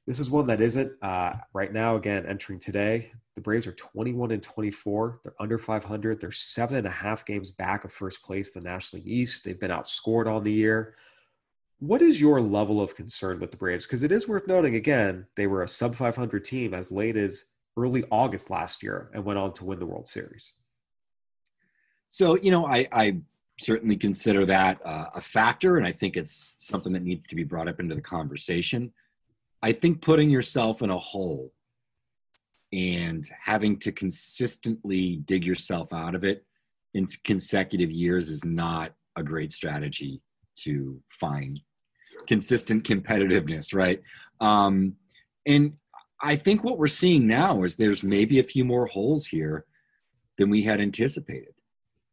[0.06, 1.96] This is one that isn't uh, right now.
[1.96, 5.20] Again, entering today, the Braves are 21 and 24.
[5.22, 6.20] They're under 500.
[6.20, 9.44] They're seven and a half games back of first place the National League East.
[9.44, 10.94] They've been outscored on the year.
[11.80, 13.84] What is your level of concern with the Braves?
[13.84, 17.44] Because it is worth noting again, they were a sub 500 team as late as
[17.76, 20.54] early August last year and went on to win the World Series.
[22.08, 23.18] So, you know, I, I
[23.60, 27.44] certainly consider that uh, a factor, and I think it's something that needs to be
[27.44, 28.92] brought up into the conversation.
[29.66, 31.52] I think putting yourself in a hole
[32.72, 36.46] and having to consistently dig yourself out of it
[36.94, 40.22] in consecutive years is not a great strategy
[40.58, 41.58] to find
[42.28, 44.00] consistent competitiveness, right?
[44.40, 44.94] Um,
[45.46, 45.76] and
[46.22, 49.64] I think what we're seeing now is there's maybe a few more holes here
[50.38, 51.54] than we had anticipated.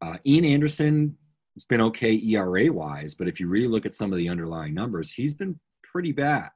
[0.02, 1.16] Uh, Ian Anderson
[1.54, 4.74] has been okay ERA wise, but if you really look at some of the underlying
[4.74, 6.50] numbers, he's been pretty bad.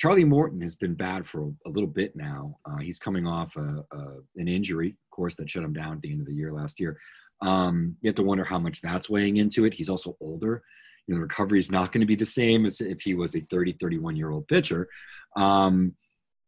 [0.00, 2.56] Charlie Morton has been bad for a, a little bit now.
[2.64, 4.04] Uh, he's coming off a, a,
[4.36, 6.80] an injury, of course, that shut him down at the end of the year last
[6.80, 6.98] year.
[7.42, 9.74] Um, you have to wonder how much that's weighing into it.
[9.74, 10.62] He's also older.
[11.06, 13.36] You know, the recovery is not going to be the same as if he was
[13.36, 14.88] a 30, 31 year old pitcher.
[15.36, 15.94] Um,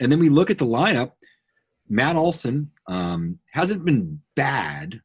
[0.01, 1.13] and then we look at the lineup.
[1.91, 5.03] Matt Olson um, hasn't been bad,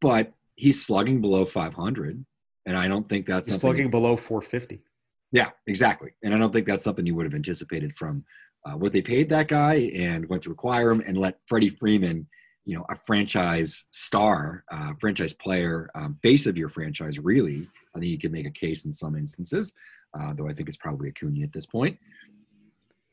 [0.00, 2.24] but he's slugging below 500.
[2.64, 4.80] And I don't think that's he's slugging below 450.
[5.32, 6.10] Yeah, exactly.
[6.22, 8.24] And I don't think that's something you would have anticipated from
[8.64, 12.26] uh, what they paid that guy and went to acquire him and let Freddie Freeman,
[12.64, 17.66] you know, a franchise star, uh, franchise player, um, face of your franchise, really.
[17.94, 19.72] I think you could make a case in some instances,
[20.18, 21.98] uh, though I think it's probably Acuna at this point.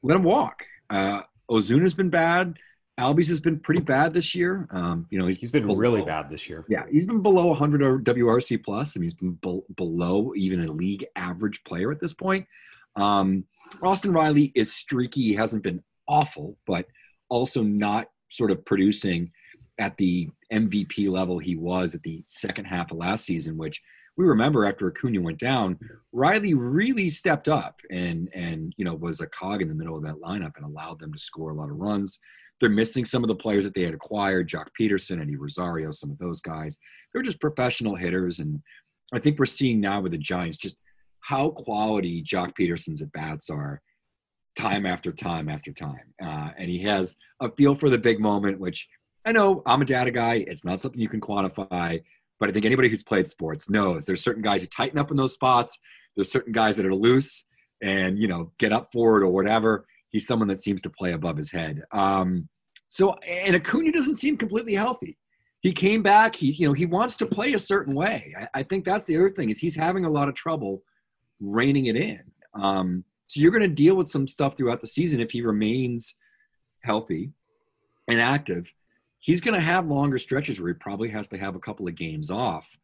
[0.03, 0.65] Let him walk.
[0.89, 2.57] Uh, Ozuna's been bad.
[2.99, 4.67] Albies has been pretty bad this year.
[4.71, 6.65] Um, you know, he's, he's been below, really bad this year.
[6.69, 11.05] Yeah, he's been below 100 WRC plus, and he's been be- below even a league
[11.15, 12.47] average player at this point.
[12.95, 13.43] Um,
[13.81, 15.23] Austin Riley is streaky.
[15.23, 16.85] He hasn't been awful, but
[17.29, 19.31] also not sort of producing
[19.77, 23.81] at the MVP level he was at the second half of last season, which
[24.17, 25.77] we remember after Acuna went down,
[26.13, 30.03] Riley really stepped up and and you know was a cog in the middle of
[30.03, 32.19] that lineup and allowed them to score a lot of runs.
[32.59, 36.11] They're missing some of the players that they had acquired, Joc Pederson, Eddie Rosario, some
[36.11, 36.79] of those guys.
[37.11, 38.61] They're just professional hitters, and
[39.13, 40.77] I think we're seeing now with the Giants just
[41.19, 43.81] how quality Joc Pederson's at bats are
[44.55, 46.13] time after time after time.
[46.23, 48.87] Uh, and he has a feel for the big moment, which
[49.25, 50.45] I know I'm a data guy.
[50.47, 52.01] It's not something you can quantify,
[52.39, 55.17] but I think anybody who's played sports knows there's certain guys who tighten up in
[55.17, 55.79] those spots.
[56.15, 57.43] There's certain guys that are loose
[57.81, 59.85] and, you know, get up for it or whatever.
[60.15, 61.83] He's someone that seems to play above his head.
[61.91, 62.47] Um,
[62.87, 65.17] so, and Acuna doesn't seem completely healthy.
[65.59, 66.37] He came back.
[66.37, 68.33] He, you know, he wants to play a certain way.
[68.39, 70.83] I, I think that's the other thing is he's having a lot of trouble
[71.41, 72.21] reining it in.
[72.53, 76.15] Um, so you're going to deal with some stuff throughout the season if he remains
[76.79, 77.33] healthy
[78.07, 78.73] and active.
[79.19, 81.95] He's going to have longer stretches where he probably has to have a couple of
[81.95, 82.77] games off.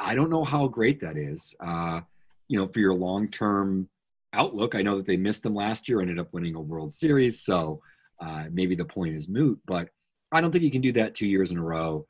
[0.00, 1.54] I don't know how great that is.
[1.60, 2.00] Uh,
[2.48, 3.88] you know, for your long-term
[4.36, 7.42] outlook, I know that they missed him last year, ended up winning a World Series,
[7.42, 7.80] so
[8.20, 9.58] uh, maybe the point is moot.
[9.66, 9.88] But
[10.32, 12.06] I don't think you can do that two years in a row,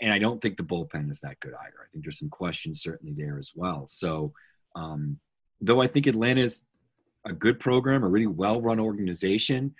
[0.00, 1.76] and I don't think the bullpen is that good either.
[1.82, 3.86] I think there's some questions certainly there as well.
[3.86, 4.32] So,
[4.74, 5.18] um,
[5.60, 6.64] though I think Atlanta's
[7.24, 9.74] a good program, a really well run organization,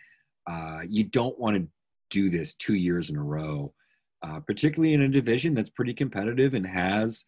[0.47, 1.69] uh, you don't want to
[2.11, 3.73] do this two years in a row,
[4.23, 7.25] uh, particularly in a division that's pretty competitive and has,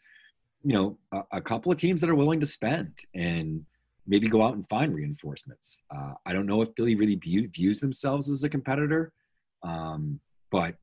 [0.65, 3.65] you know, a, a, couple of teams that are willing to spend and
[4.09, 5.83] maybe go out and find reinforcements.
[5.95, 9.13] Uh, I don't know if Philly really view, views themselves as a competitor,
[9.63, 10.19] um,
[10.51, 10.75] but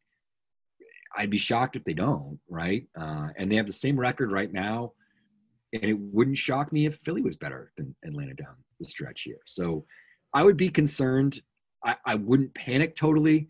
[1.18, 2.86] I'd be shocked if they don't, right?
[2.98, 4.94] Uh, and they have the same record right now
[5.82, 9.40] and it wouldn't shock me if Philly was better than Atlanta down the stretch here.
[9.46, 9.86] So
[10.34, 11.42] I would be concerned.
[11.84, 13.50] I, I wouldn't panic totally.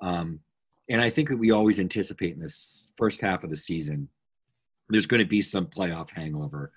[0.00, 0.40] Um,
[0.88, 4.08] and I think that we always anticipate in this first half of the season,
[4.88, 6.72] there's going to be some playoff hangover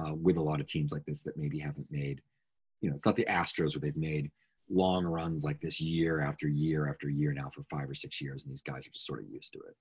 [0.00, 2.20] uh, with a lot of teams like this that maybe haven't made,
[2.80, 4.30] you know, it's not the Astros where they've made
[4.70, 8.44] long runs like this year after year after year now for five or six years.
[8.44, 9.76] And these guys are just sort of used to it.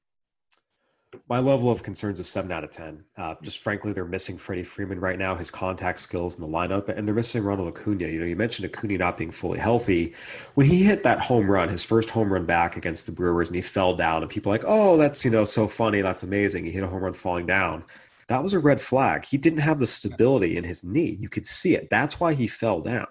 [1.28, 3.04] My level of concerns is seven out of 10.
[3.18, 6.88] Uh, just frankly, they're missing Freddie Freeman right now, his contact skills in the lineup,
[6.88, 8.08] and they're missing Ronald Acuna.
[8.08, 10.14] You know, you mentioned Acuna not being fully healthy.
[10.54, 13.56] When he hit that home run, his first home run back against the Brewers, and
[13.56, 16.02] he fell down, and people like, oh, that's, you know, so funny.
[16.02, 16.66] That's amazing.
[16.66, 17.86] He hit a home run falling down.
[18.30, 19.26] That was a red flag.
[19.26, 21.18] He didn't have the stability in his knee.
[21.20, 21.90] You could see it.
[21.90, 23.08] That's why he fell down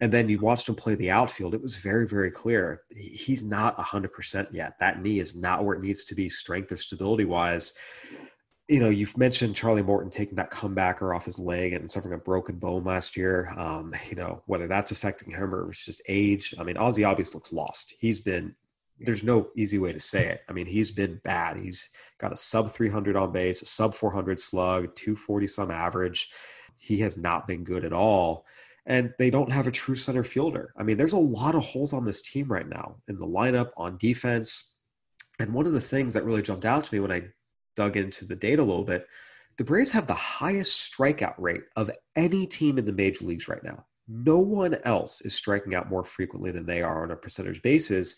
[0.00, 3.76] and then you watched him play the outfield, it was very, very clear he's not
[3.76, 4.78] 100% yet.
[4.78, 7.72] That knee is not where it needs to be, strength or stability wise.
[8.68, 12.18] You know, you've mentioned Charlie Morton taking that comebacker off his leg and suffering a
[12.18, 13.52] broken bone last year.
[13.56, 16.54] Um, you know, whether that's affecting him or it's just age.
[16.58, 17.94] I mean, Ozzie obviously looks lost.
[17.98, 18.54] He's been,
[19.00, 20.42] there's no easy way to say it.
[20.48, 21.56] I mean, he's been bad.
[21.56, 26.30] He's got a sub 300 on base, a sub 400 slug, 240 some average.
[26.76, 28.44] He has not been good at all
[28.88, 30.72] and they don't have a true center fielder.
[30.76, 33.70] I mean, there's a lot of holes on this team right now in the lineup,
[33.76, 34.76] on defense.
[35.38, 37.24] And one of the things that really jumped out to me when I
[37.76, 39.06] dug into the data a little bit,
[39.58, 43.62] the Braves have the highest strikeout rate of any team in the major leagues right
[43.62, 43.84] now.
[44.08, 48.16] No one else is striking out more frequently than they are on a percentage basis.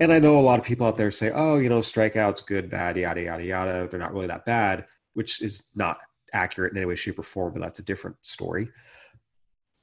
[0.00, 2.70] And I know a lot of people out there say, oh, you know, strikeouts, good,
[2.70, 3.88] bad, yada, yada, yada.
[3.90, 5.98] They're not really that bad, which is not
[6.32, 8.68] accurate in any way, shape, or form, but that's a different story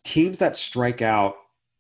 [0.04, 1.36] teams that strike out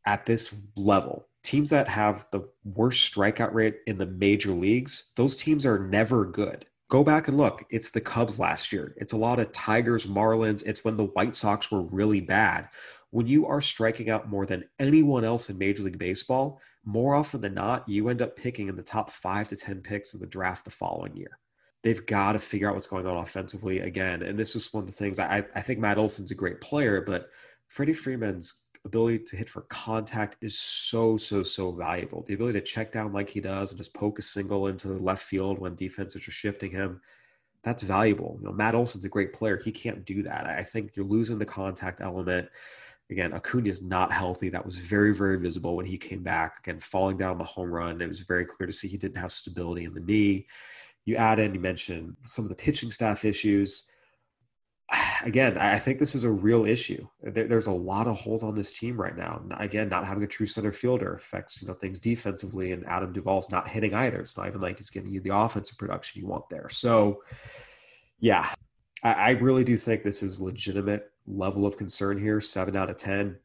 [0.05, 5.35] at this level, teams that have the worst strikeout rate in the major leagues, those
[5.35, 6.65] teams are never good.
[6.89, 7.65] Go back and look.
[7.69, 8.95] It's the Cubs last year.
[8.97, 10.65] It's a lot of Tigers, Marlins.
[10.65, 12.67] It's when the White Sox were really bad.
[13.11, 17.41] When you are striking out more than anyone else in Major League Baseball, more often
[17.41, 20.27] than not, you end up picking in the top five to 10 picks of the
[20.27, 21.39] draft the following year.
[21.81, 24.21] They've got to figure out what's going on offensively again.
[24.21, 27.01] And this was one of the things I, I think Matt Olson's a great player,
[27.01, 27.29] but
[27.67, 32.23] Freddie Freeman's ability to hit for contact is so, so, so valuable.
[32.27, 34.95] The ability to check down like he does and just poke a single into the
[34.95, 37.01] left field when defenses are shifting him,
[37.63, 38.37] that's valuable.
[38.39, 39.57] You know, Matt Olson's a great player.
[39.57, 40.47] He can't do that.
[40.47, 42.49] I think you're losing the contact element.
[43.11, 44.49] Again, Acuna is not healthy.
[44.49, 46.59] That was very, very visible when he came back.
[46.59, 49.31] Again, falling down the home run, it was very clear to see he didn't have
[49.31, 50.45] stability in the knee.
[51.05, 53.89] You add in, you mentioned some of the pitching staff issues
[55.23, 57.07] again, I think this is a real issue.
[57.21, 59.41] There's a lot of holes on this team right now.
[59.57, 63.51] Again, not having a true center fielder affects you know things defensively, and Adam Duvall's
[63.51, 64.19] not hitting either.
[64.19, 66.69] It's not even like he's giving you the offensive production you want there.
[66.69, 67.23] So,
[68.19, 68.47] yeah,
[69.01, 73.37] I really do think this is legitimate level of concern here, seven out of ten.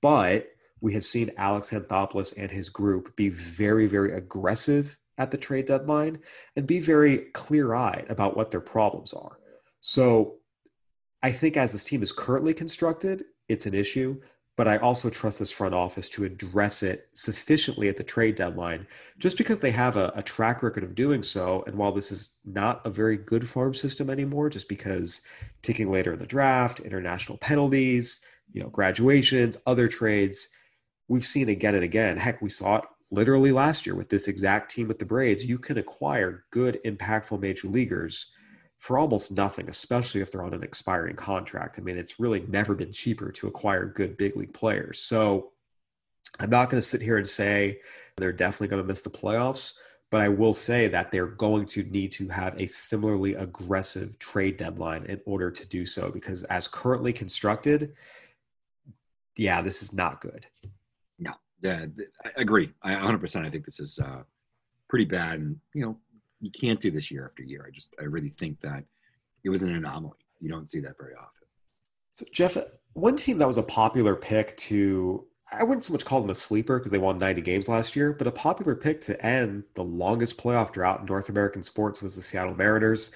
[0.00, 0.48] But
[0.80, 5.66] we have seen Alex Anthopoulos and his group be very, very aggressive at the trade
[5.66, 6.18] deadline
[6.56, 9.38] and be very clear-eyed about what their problems are.
[9.80, 10.38] So
[11.22, 14.20] I think as this team is currently constructed, it's an issue
[14.56, 18.86] but I also trust this front office to address it sufficiently at the trade deadline,
[19.18, 21.64] just because they have a, a, track record of doing so.
[21.66, 25.22] And while this is not a very good farm system anymore, just because
[25.62, 30.54] picking later in the draft, international penalties, you know, graduations, other trades,
[31.08, 32.18] we've seen again and again.
[32.18, 35.46] Heck, we saw it literally last year with this exact team with the Braves.
[35.46, 38.34] You can acquire good, impactful major leaguers
[38.82, 41.78] for almost nothing, especially if they're on an expiring contract.
[41.78, 44.98] I mean, it's really never been cheaper to acquire good big league players.
[44.98, 45.52] So
[46.40, 47.78] I'm not going to sit here and say
[48.16, 49.74] they're definitely going to miss the playoffs,
[50.10, 54.56] but I will say that they're going to need to have a similarly aggressive trade
[54.56, 57.92] deadline in order to do so because as currently constructed,
[59.36, 60.44] yeah, this is not good.
[61.20, 61.86] No, yeah,
[62.24, 62.72] I agree.
[62.82, 63.46] I 100%.
[63.46, 64.24] I think this is uh,
[64.88, 65.38] pretty bad.
[65.38, 65.98] And, you know,
[66.42, 67.64] you can't do this year after year.
[67.66, 68.84] I just I really think that
[69.44, 70.18] it was an anomaly.
[70.40, 71.46] You don't see that very often.
[72.12, 72.58] So Geoff,
[72.92, 75.24] one team that was a popular pick to
[75.58, 78.12] I wouldn't so much call them a sleeper because they won 90 games last year,
[78.12, 82.16] but a popular pick to end the longest playoff drought in North American sports was
[82.16, 83.14] the Seattle Mariners.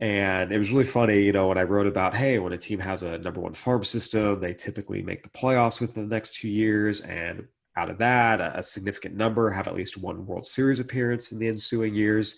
[0.00, 2.80] And it was really funny, you know, when I wrote about, hey, when a team
[2.80, 6.48] has a number one farm system, they typically make the playoffs within the next two
[6.48, 7.00] years.
[7.02, 7.46] And
[7.76, 11.48] out of that, a, significant number have at least one World Series appearance in the
[11.48, 12.36] ensuing years.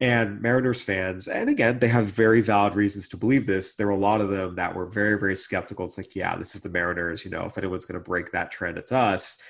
[0.00, 3.76] And Mariners fans, and again, they have very valid reasons to believe this.
[3.76, 5.86] There were a lot of them that were very, very skeptical.
[5.86, 7.24] It's like, yeah, this is the Mariners.
[7.24, 9.40] You know, if anyone's going to break that trend, it's us.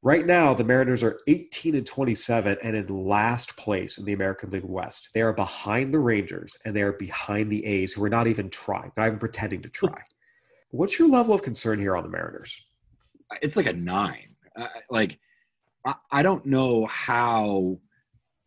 [0.00, 4.50] Right now, the Mariners are 18 and 27 and in last place in the American
[4.50, 5.08] League West.
[5.12, 8.50] They are behind the Rangers and they are behind the A's, who are not even
[8.50, 9.98] trying, not even pretending to try.
[10.70, 12.60] What's your level of concern here on the Mariners?
[13.42, 14.33] It's like a nine
[14.90, 15.18] like
[15.84, 17.78] I, I don't know how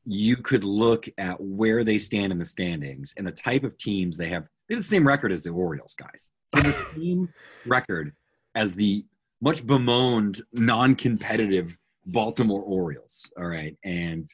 [0.06, 4.16] you could look at where they stand in the standings and the type of teams
[4.16, 4.48] they have.
[4.70, 6.30] It's the same record as the Orioles, guys.
[6.56, 7.30] It's the same
[7.66, 8.14] record
[8.56, 9.06] as the
[9.42, 13.32] much bemoaned, non-competitive Baltimore Orioles.
[13.38, 14.26] All right, and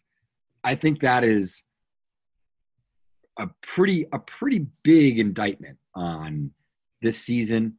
[0.63, 1.63] I think that is
[3.37, 6.51] a pretty a pretty big indictment on
[7.01, 7.77] this season.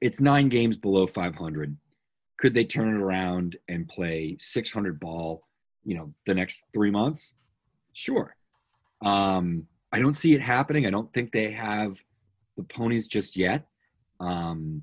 [0.00, 1.76] It's nine games below 500.
[2.42, 5.44] Could they turn it around and play 600 ball,
[5.84, 7.34] you know, the next three months?
[7.92, 8.34] Sure.
[9.00, 10.84] Um, I don't see it happening.
[10.84, 12.02] I don't think they have
[12.56, 13.68] the ponies just yet.
[14.18, 14.82] Um,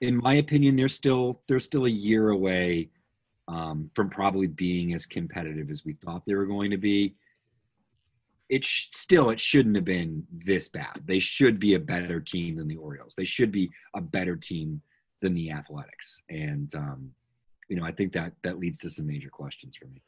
[0.00, 2.90] in my opinion, they're still they're still a year away
[3.46, 7.14] um, from probably being as competitive as we thought they were going to be.
[8.48, 11.02] It sh- still it shouldn't have been this bad.
[11.04, 13.14] They should be a better team than the Orioles.
[13.16, 14.82] They should be a better team
[15.20, 16.22] than the athletics.
[16.28, 17.10] And um,
[17.68, 20.02] you know, I think that that leads to some major questions for me.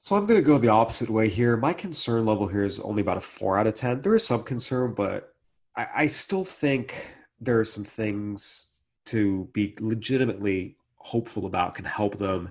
[0.00, 1.56] So I'm going to go the opposite way here.
[1.56, 4.00] My concern level here is only about a four out of ten.
[4.00, 5.34] There is some concern, but
[5.76, 12.18] I, I still think there are some things to be legitimately hopeful about can help
[12.18, 12.50] them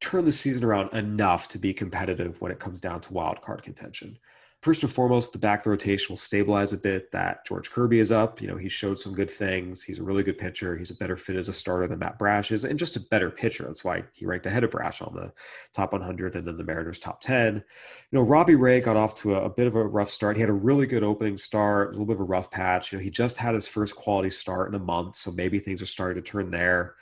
[0.00, 3.62] turn the season around enough to be competitive when it comes down to wild card
[3.62, 4.18] contention
[4.62, 7.12] first and foremost, the back of the rotation will stabilize a bit.
[7.12, 8.40] That George Kirby is up.
[8.40, 9.82] You know, he showed some good things.
[9.82, 10.76] He's a really good pitcher.
[10.76, 13.30] He's a better fit as a starter than Matt Brash is, and just a better
[13.30, 13.64] pitcher.
[13.64, 15.32] That's why he ranked ahead of Brash on the
[15.72, 17.54] top 100 and then the Mariners top 10.
[17.56, 17.62] You
[18.12, 20.36] know, Robbie Ray got off to a, a bit of a rough start.
[20.36, 22.92] He had a really good opening start, a little bit of a rough patch.
[22.92, 25.80] You know, he just had his first quality start in a month, so maybe things
[25.82, 26.96] are starting to turn there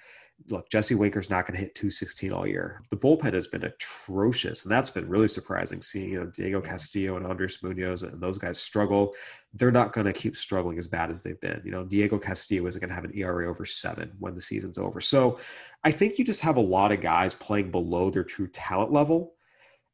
[0.49, 2.83] look, Jesse Winker's not going to hit 216 all year.
[2.91, 7.17] The bullpen has been atrocious, and that's been really surprising seeing, you know, Diego Castillo
[7.17, 9.15] and Andres Munoz and those guys struggle.
[9.55, 11.63] They're not going to keep struggling as bad as they've been.
[11.65, 14.79] You know, Diego Castillo isn't going to have an ERA over seven when the season's
[14.79, 15.01] over.
[15.01, 15.39] So
[15.83, 19.33] I think you just have a lot of guys playing below their true talent level.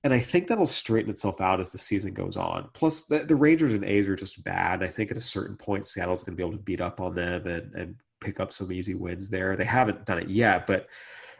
[0.04, 2.68] And I think that'll straighten itself out as the season goes on.
[2.72, 4.82] Plus, the, the Rangers and A's are just bad.
[4.82, 7.14] I think at a certain point, Seattle's going to be able to beat up on
[7.14, 9.56] them and, and pick up some easy wins there.
[9.56, 10.88] They haven't done it yet, but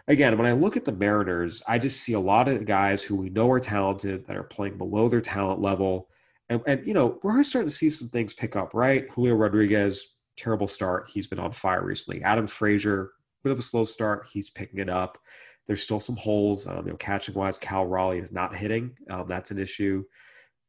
[0.08, 3.16] again, when I look at the Mariners, I just see a lot of guys who
[3.16, 6.08] we know are talented that are playing below their talent level.
[6.48, 9.08] And, and you know, we're starting to see some things pick up, right?
[9.10, 11.08] Julio Rodriguez, terrible start.
[11.12, 12.22] He's been on fire recently.
[12.22, 13.12] Adam Frazier,
[13.42, 14.26] bit of a slow start.
[14.32, 15.18] He's picking it up.
[15.66, 16.66] There's still some holes.
[16.66, 18.96] Um, you know, catching wise, Cal Raleigh is not hitting.
[19.08, 20.04] Um, that's an issue.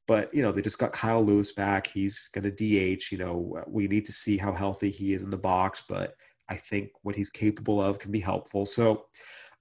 [0.08, 1.88] But you know, they just got Kyle Lewis back.
[1.88, 3.12] He's going to DH.
[3.12, 6.16] You know, uh, we need to see how healthy he is in the box, but
[6.50, 8.66] I think what he's capable of can be helpful.
[8.66, 9.06] So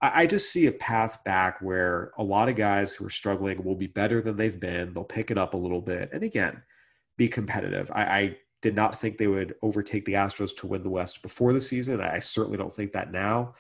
[0.01, 3.63] I, I just see a path back where a lot of guys who are struggling
[3.63, 4.93] will be better than they've been.
[4.93, 6.63] They'll pick it up a little bit, and again,
[7.17, 7.91] be competitive.
[7.95, 11.53] I, I did not think they would overtake the Astros to win the West before
[11.53, 12.01] the season.
[12.01, 13.55] I certainly don't think that now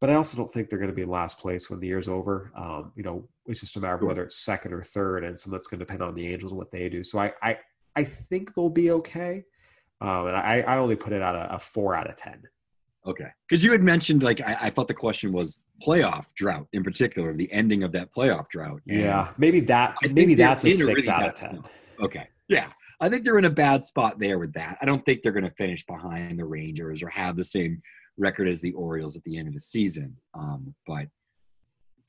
[0.00, 2.50] but I also don't think they're going to be last place when the year's over.
[2.54, 5.52] Um, you know, it's just a matter of whether it's second or third, and some
[5.52, 7.02] that's going to depend on the Angels and what they do.
[7.02, 7.58] So I, I,
[7.94, 9.44] I think they'll be okay,
[10.00, 12.42] Um, and I, I only put it at a, a four out of 10.
[13.06, 13.28] Okay.
[13.48, 17.32] Because you had mentioned, like, I, I, thought the question was playoff drought in particular,
[17.32, 18.82] the ending of that playoff drought.
[18.88, 19.30] And yeah.
[19.38, 21.62] Maybe that, maybe that's a six out of 10.
[22.00, 22.28] Okay.
[22.48, 22.66] Yeah.
[23.00, 24.78] I think they're in a bad spot there with that.
[24.80, 27.80] I don't think they're going to finish behind the Rangers or have the same
[28.18, 30.16] record as the Orioles at the end of the season.
[30.34, 31.06] Um, but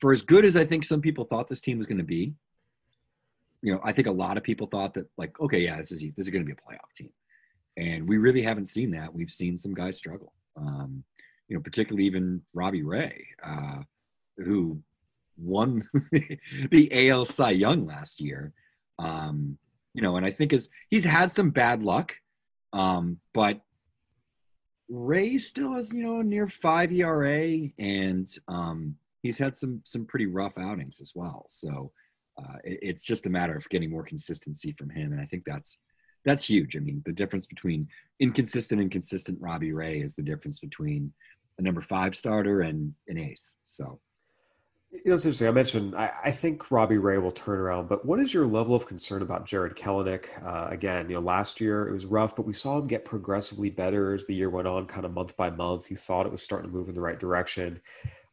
[0.00, 2.34] for as good as I think some people thought this team was going to be,
[3.62, 6.00] you know, I think a lot of people thought that, like, okay, yeah, this is
[6.16, 7.10] this is going to be a playoff team,
[7.76, 9.12] and we really haven't seen that.
[9.12, 10.32] We've seen some guys struggle.
[10.56, 11.02] Um,
[11.48, 13.78] you know, particularly even Robbie Ray, uh,
[14.36, 14.80] who
[15.36, 15.82] won
[16.70, 18.52] the AL Cy Young last year.
[18.98, 19.58] Um,
[19.94, 22.14] you know, and I think is he's had some bad luck,
[22.72, 23.60] um, but
[24.88, 30.26] Ray still has you know near five ERA, and um, he's had some some pretty
[30.26, 31.46] rough outings as well.
[31.48, 31.92] So
[32.38, 35.44] uh, it, it's just a matter of getting more consistency from him, and I think
[35.46, 35.78] that's
[36.24, 36.76] that's huge.
[36.76, 37.88] I mean, the difference between
[38.20, 41.12] inconsistent and consistent Robbie Ray is the difference between
[41.58, 43.56] a number five starter and an ace.
[43.64, 44.00] So
[44.90, 45.48] you know, it's interesting.
[45.48, 48.74] I mentioned I, I, think Robbie Ray will turn around, but what is your level
[48.74, 50.28] of concern about Jared Kelenic?
[50.42, 53.68] Uh, again, you know, last year it was rough, but we saw him get progressively
[53.68, 55.90] better as the year went on, kind of month by month.
[55.90, 57.80] You thought it was starting to move in the right direction.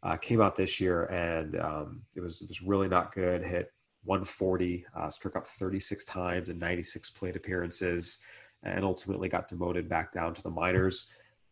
[0.01, 3.43] Uh, came out this year and um, it was it was really not good.
[3.43, 3.73] Hit
[4.05, 8.23] 140, uh, struck out 36 times and 96 plate appearances,
[8.63, 11.11] and ultimately got demoted back down to the minors.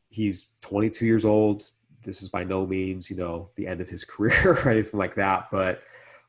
[0.10, 1.66] He's 22 years old
[2.04, 5.16] this is by no means, you know, the end of his career or anything like
[5.16, 5.50] that.
[5.52, 5.84] But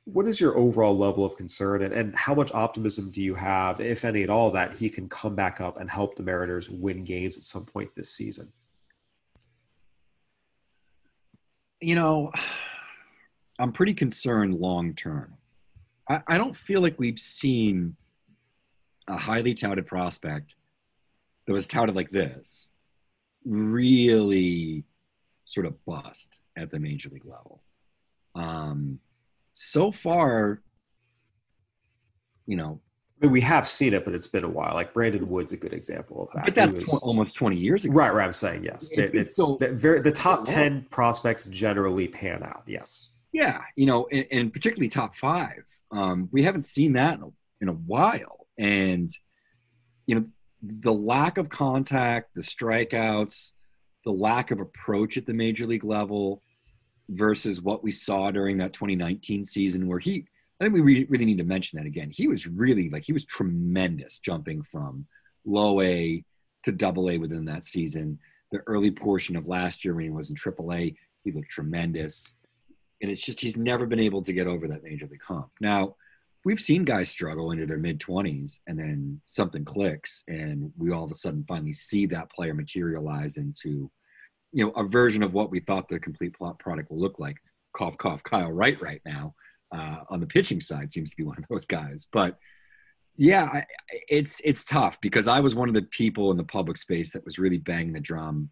[0.05, 3.81] what is your overall level of concern and, and how much optimism do you have,
[3.81, 7.05] if any at all, that he can come back up and help the Mariners win
[7.05, 8.53] games at some point this season?
[11.81, 12.33] You know,
[13.59, 15.35] I'm pretty concerned long term.
[16.09, 17.97] I, I don't feel like we've seen
[19.07, 20.57] a highly touted prospect
[21.47, 22.71] that was touted like this
[23.45, 24.85] really
[25.45, 27.63] sort of bust at the major league level.
[28.35, 29.01] Um,
[29.53, 30.63] so far,
[32.47, 32.81] you know,
[33.21, 34.75] I mean, we have seen it, but it's been a while.
[34.75, 36.47] Like Brandon Wood's a good example of that.
[36.47, 37.95] But that's was, tw- almost twenty years ago.
[37.95, 38.25] Right, right.
[38.25, 38.91] I'm saying yes.
[38.93, 42.65] It, it's so, the, very, the top ten prospects generally pan out.
[42.67, 43.11] Yes.
[43.33, 45.65] Yeah, you know, and, and particularly top five.
[45.91, 47.29] Um, we haven't seen that in a,
[47.61, 49.09] in a while, and
[50.07, 50.27] you know,
[50.63, 53.53] the lack of contact, the strikeouts,
[54.05, 56.43] the lack of approach at the major league level
[57.09, 60.27] versus what we saw during that 2019 season where he
[60.61, 62.11] I think we really need to mention that again.
[62.11, 65.07] He was really like he was tremendous jumping from
[65.45, 66.25] low A
[66.63, 68.19] to double A within that season.
[68.53, 70.95] The early portion of last year when he was in triple A,
[71.25, 72.35] he looked tremendous.
[73.03, 75.51] And it's just he's never been able to get over that major league hump.
[75.61, 75.97] Now,
[76.45, 81.05] we've seen guys struggle into their mid 20s and then something clicks and we all
[81.05, 83.91] of a sudden finally see that player materialize into
[84.53, 87.37] you know a version of what we thought the complete plot product will look like.
[87.77, 89.35] Cough cough kyle wright right now
[89.75, 92.09] uh, on the pitching side seems to be one of those guys.
[92.13, 92.39] But
[93.17, 93.65] yeah I,
[94.09, 97.25] it's it's tough because i was one of the people in the public space that
[97.25, 98.51] was really banging the drum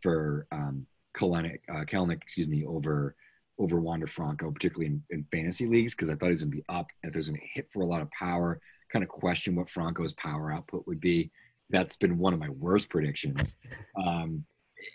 [0.00, 0.86] for um
[1.18, 3.16] Kelenic, uh, Kelenic, excuse me, over
[3.58, 6.56] over Wander Franco, particularly in, in fantasy leagues, because I thought he was going to
[6.58, 6.86] be up.
[7.02, 8.60] And if there's going to hit for a lot of power,
[8.92, 11.30] kind of question what Franco's power output would be.
[11.70, 13.56] That's been one of my worst predictions.
[13.96, 14.44] Um,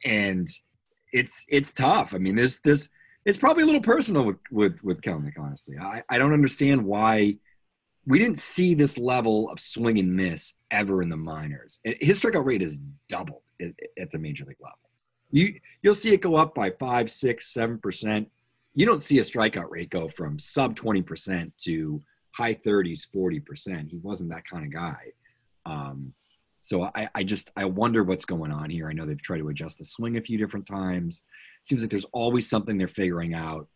[0.06, 0.48] and
[1.12, 2.14] it's it's tough.
[2.14, 2.88] I mean, there's there's
[3.26, 5.76] it's probably a little personal with with with Kelenic, honestly.
[5.78, 7.38] I, I don't understand why
[8.06, 11.80] we didn't see this level of swing and miss ever in the minors.
[11.84, 14.78] His strikeout rate is doubled at, at the major league level.
[15.32, 18.30] You you'll see it go up by five, six, seven percent
[18.74, 22.02] you don't see a strikeout rate go from sub 20% to
[22.32, 24.98] high 30s 40% he wasn't that kind of guy.
[25.66, 26.14] Um,
[26.60, 28.90] so I, I just i wonder what's going on here.
[28.90, 31.24] I know they've tried to adjust the swing a few different times.
[31.64, 33.68] Seems like there's always something they're figuring out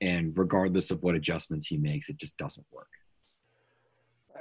[0.00, 2.88] and regardless of what adjustments he makes it just doesn't work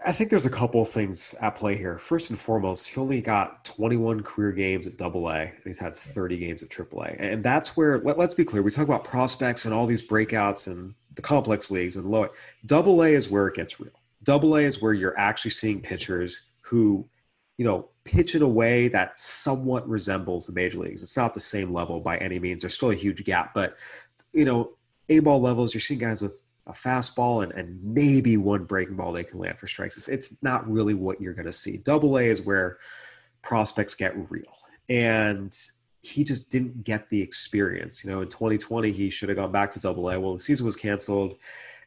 [0.05, 1.97] I think there's a couple of things at play here.
[1.97, 5.95] First and foremost, he only got 21 career games at Double A, and he's had
[5.95, 8.61] 30 games at Triple A, and that's where let, us be clear.
[8.61, 12.29] We talk about prospects and all these breakouts and the complex leagues and low.
[12.65, 14.01] Double A is where it gets real.
[14.23, 17.07] Double A is where you're actually seeing pitchers who,
[17.57, 21.03] you know, pitch in a way that somewhat resembles the major leagues.
[21.03, 22.61] It's not the same level by any means.
[22.61, 23.75] There's still a huge gap, but
[24.33, 24.71] you know,
[25.09, 29.11] A ball levels, you're seeing guys with a fastball and, and maybe one breaking ball
[29.11, 29.97] they can land for strikes.
[29.97, 31.77] It's, it's not really what you're going to see.
[31.77, 32.79] Double A is where
[33.41, 34.55] prospects get real.
[34.89, 35.55] And
[36.01, 38.03] he just didn't get the experience.
[38.03, 40.19] You know, in 2020, he should have gone back to double A.
[40.19, 41.37] Well, the season was canceled.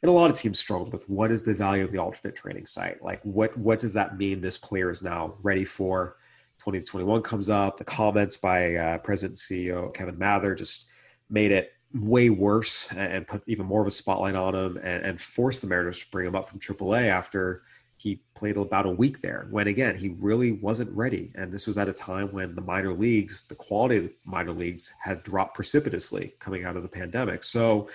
[0.03, 2.66] And a lot of teams struggled with what is the value of the alternate training
[2.66, 3.03] site?
[3.03, 6.16] Like what what does that mean this player is now ready for?
[6.59, 7.76] 2021 comes up.
[7.76, 10.87] The comments by uh, President CEO Kevin Mather just
[11.31, 15.20] made it way worse and put even more of a spotlight on him and, and
[15.20, 17.62] forced the Mariners to bring him up from AAA after
[17.97, 19.49] he played about a week there.
[19.51, 21.32] When again, he really wasn't ready.
[21.34, 24.53] And this was at a time when the minor leagues, the quality of the minor
[24.53, 27.43] leagues had dropped precipitously coming out of the pandemic.
[27.43, 27.89] So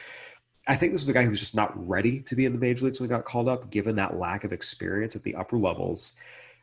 [0.67, 2.59] I think this was a guy who was just not ready to be in the
[2.59, 5.57] major leagues when he got called up, given that lack of experience at the upper
[5.57, 6.17] levels.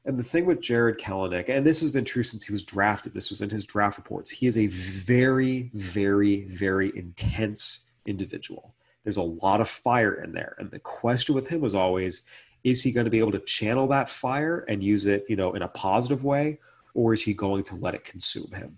[0.07, 3.13] And the thing with Jared Kelenic, and this has been true since he was drafted,
[3.13, 8.75] this was in his draft reports, he is a very, very, very intense individual.
[9.05, 10.57] There's a lot of fire in there.
[10.59, 12.27] And the question with him was always,
[12.65, 15.53] is he going to be able to channel that fire and use it, you know,
[15.53, 16.59] in a positive way,
[16.95, 18.77] or is he going to let it consume him?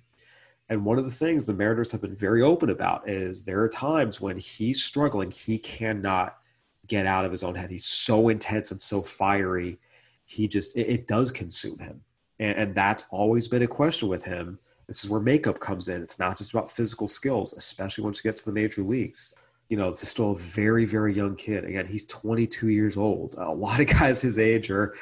[0.68, 3.68] And one of the things the Mariners have been very open about is there are
[3.68, 6.38] times when he's struggling, he cannot
[6.86, 7.70] get out of his own head.
[7.70, 9.78] He's so intense and so fiery
[10.24, 12.00] he just it, it does consume him,
[12.38, 14.58] and, and that's always been a question with him.
[14.86, 16.02] This is where makeup comes in.
[16.02, 19.34] It's not just about physical skills, especially once you get to the major leagues.
[19.68, 21.64] You know, this is still a very, very young kid.
[21.64, 23.34] Again, he's 22 years old.
[23.38, 24.94] A lot of guys his age are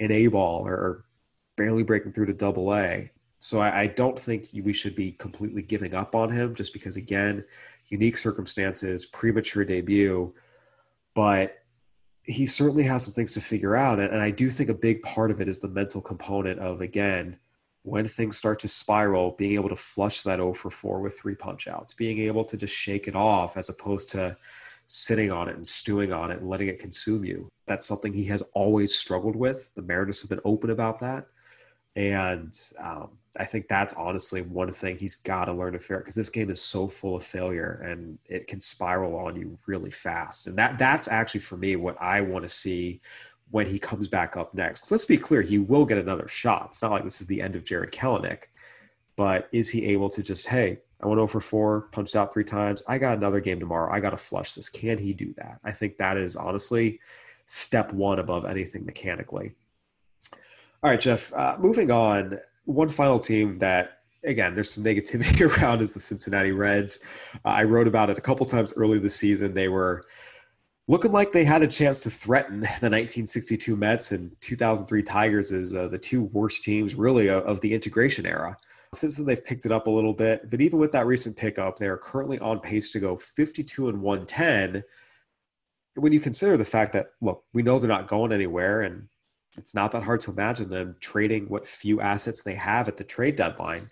[0.00, 1.04] in A ball or
[1.56, 3.10] barely breaking through to double A.
[3.38, 6.96] So I, I, don't think we should be completely giving up on him just because,
[6.96, 7.44] again,
[7.88, 10.34] unique circumstances, premature debut.
[11.14, 11.58] But
[12.28, 13.98] he certainly has some things to figure out.
[13.98, 16.82] And, and I do think a big part of it is the mental component of,
[16.82, 17.38] again,
[17.84, 21.34] when things start to spiral, being able to flush that 0 for 4 with three
[21.34, 24.36] punch outs, being able to just shake it off as opposed to
[24.88, 27.48] sitting on it and stewing on it and letting it consume you.
[27.66, 29.70] That's something he has always struggled with.
[29.74, 31.28] The Mariners have been open about that.
[31.96, 36.14] And um, I think that's honestly one thing he's got to learn to figure because
[36.14, 40.46] this game is so full of failure and it can spiral on you really fast.
[40.46, 43.00] And that that's actually for me what I want to see
[43.50, 44.90] when he comes back up next.
[44.90, 46.66] Let's be clear, he will get another shot.
[46.68, 48.44] It's not like this is the end of Jared Kelenic,
[49.16, 52.82] but is he able to just, hey, I went over 4, punched out three times.
[52.88, 53.92] I got another game tomorrow.
[53.92, 54.68] I got to flush this.
[54.68, 55.60] Can he do that?
[55.64, 57.00] I think that is honestly
[57.46, 59.54] step one above anything mechanically.
[60.82, 62.38] All right, Geoff, uh, moving on
[62.68, 67.04] one final team that again there's some negativity around is the Cincinnati Reds.
[67.44, 69.54] Uh, I wrote about it a couple times early this season.
[69.54, 70.04] They were
[70.86, 75.74] looking like they had a chance to threaten the 1962 Mets and 2003 Tigers as
[75.74, 78.56] uh, the two worst teams really of, of the integration era.
[78.94, 81.78] Since then, they've picked it up a little bit, but even with that recent pickup,
[81.78, 84.82] they are currently on pace to go 52 and 110.
[85.96, 89.08] When you consider the fact that, look, we know they're not going anywhere, and
[89.56, 93.04] it's not that hard to imagine them trading what few assets they have at the
[93.04, 93.90] trade deadline.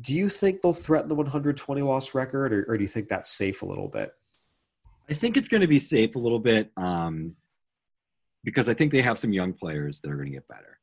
[0.00, 3.30] Do you think they'll threaten the 120 loss record, or, or do you think that's
[3.30, 4.14] safe a little bit?
[5.10, 7.36] I think it's going to be safe a little bit um,
[8.44, 10.78] because I think they have some young players that are going to get better.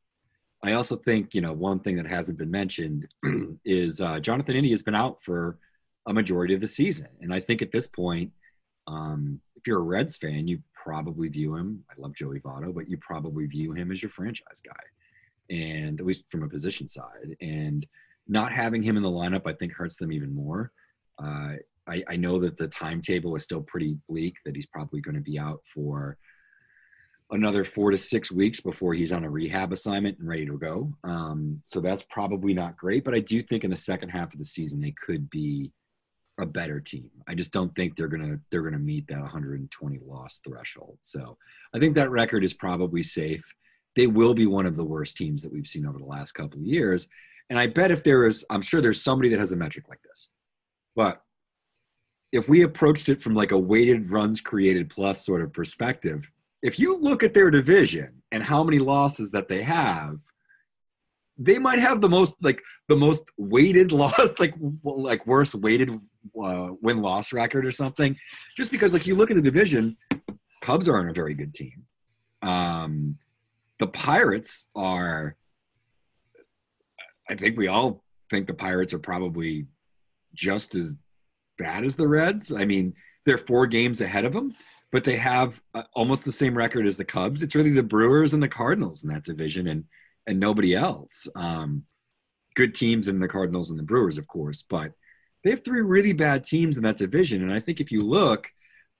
[0.63, 3.07] I also think, you know, one thing that hasn't been mentioned
[3.65, 5.57] is uh, Jonathan India has been out for
[6.05, 7.07] a majority of the season.
[7.21, 8.31] And I think at this point,
[8.87, 11.83] um, if you're a Reds fan, you probably view him.
[11.89, 16.05] I love Joey Votto, but you probably view him as your franchise guy, and at
[16.05, 17.35] least from a position side.
[17.41, 17.85] And
[18.27, 20.71] not having him in the lineup, I think, hurts them even more.
[21.21, 21.53] Uh,
[21.87, 24.35] I, I, know that the timetable is still pretty bleak.
[24.45, 26.17] That he's probably going to be out for
[27.31, 30.93] another four to six weeks before he's on a rehab assignment and ready to go.
[31.03, 33.03] Um, so that's probably not great.
[33.03, 35.71] But I do think in the second half of the season they could be
[36.39, 37.09] a better team.
[37.27, 40.97] I just don't think they're gonna they're gonna meet that 120 loss threshold.
[41.01, 41.37] So
[41.73, 43.43] I think that record is probably safe.
[43.95, 46.59] They will be one of the worst teams that we've seen over the last couple
[46.59, 47.07] of years.
[47.49, 50.01] And I bet if there is, I'm sure there's somebody that has a metric like
[50.03, 50.29] this.
[50.95, 51.21] But
[52.31, 56.29] if we approached it from like a weighted runs created plus sort of perspective,
[56.61, 60.19] if you look at their division and how many losses that they have,
[61.39, 65.89] they might have the most like the most weighted loss, like like worst weighted
[66.41, 68.15] uh, win loss record or something.
[68.55, 69.97] Just because like you look at the division,
[70.61, 71.85] Cubs are on a very good team.
[72.41, 73.17] Um,
[73.79, 75.35] the Pirates are.
[77.29, 79.67] I think we all think the Pirates are probably
[80.33, 80.93] just as
[81.57, 82.51] bad as the Reds.
[82.51, 82.93] I mean,
[83.25, 84.55] they're four games ahead of them,
[84.91, 87.43] but they have uh, almost the same record as the Cubs.
[87.43, 89.83] It's really the Brewers and the Cardinals in that division, and
[90.29, 91.27] and nobody else.
[91.35, 91.83] Um,
[92.55, 94.93] good teams in the Cardinals and the Brewers, of course, but
[95.43, 97.41] they have three really bad teams in that division.
[97.41, 98.49] And I think if you look,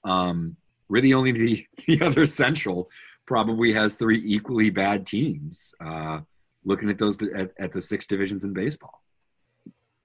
[0.03, 0.57] um,
[0.87, 2.89] really only the, the other Central
[3.25, 5.73] probably has three equally bad teams.
[5.79, 6.21] Uh,
[6.65, 9.01] looking at those at, at the six divisions in baseball.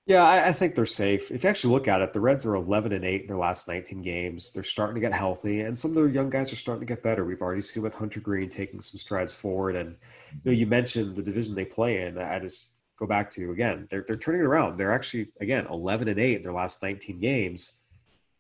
[0.07, 1.31] Yeah, I, I, think they're safe.
[1.31, 3.67] If you actually look at it, the Reds are 11 and 8 in their last
[3.67, 4.53] 19 games.
[4.53, 7.03] They're starting to get healthy, and some of their young guys are starting to get
[7.03, 7.25] better.
[7.25, 9.77] We've already seen with Hunter Greene taking some strides forward.
[9.77, 9.97] And
[10.33, 12.19] you know, you mentioned the division they play in.
[12.19, 14.77] I just go back to again, they're they're turning it around.
[14.77, 17.83] They're actually again 11 and 8 in their last 19 games.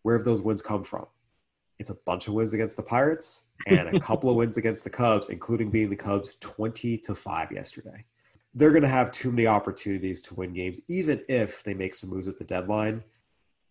[0.02, 1.06] Where have those wins come from?
[1.78, 4.90] It's a bunch of wins against the Pirates and a couple of wins against the
[4.90, 8.04] Cubs, including being the Cubs 20 to 5 yesterday.
[8.54, 12.10] They're going to have too many opportunities to win games, even if they make some
[12.10, 13.02] moves at the deadline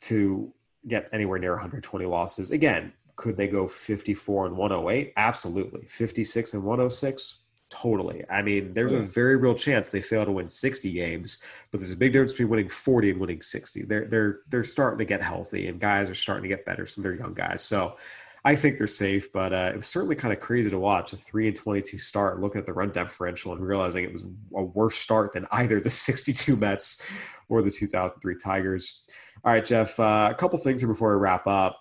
[0.02, 0.54] to
[0.88, 2.52] get anywhere near 120 losses.
[2.52, 5.14] Again, could they go 54 and 108?
[5.16, 5.86] Absolutely.
[5.86, 7.44] 56 and 106?
[7.70, 8.24] Totally.
[8.30, 11.40] I mean, there's a very real chance they fail to win 60 games,
[11.72, 13.84] but there's a big difference between winning 40 and winning 60.
[13.84, 16.86] They're they're they're starting to get healthy, and guys are starting to get better.
[16.86, 17.98] Some of their young guys, so
[18.46, 19.32] I think they're safe.
[19.32, 22.42] But uh, it was certainly kind of crazy to watch a three and 22 start,
[22.42, 24.24] looking at the run differential and realizing it was
[24.56, 27.06] a worse start than either the 62 Mets
[27.50, 29.04] or the 2003 Tigers.
[29.44, 30.00] All right, Geoff.
[30.00, 31.80] Uh, a couple things here before we wrap up.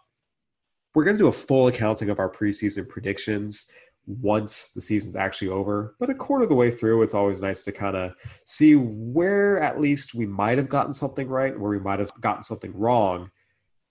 [0.94, 3.70] We're going to do a full accounting of our preseason predictions
[4.06, 5.94] once the season's actually over.
[5.98, 8.12] But a quarter of the way through, it's always nice to kind of
[8.44, 12.42] see where at least we might have gotten something right where we might have gotten
[12.42, 13.30] something wrong.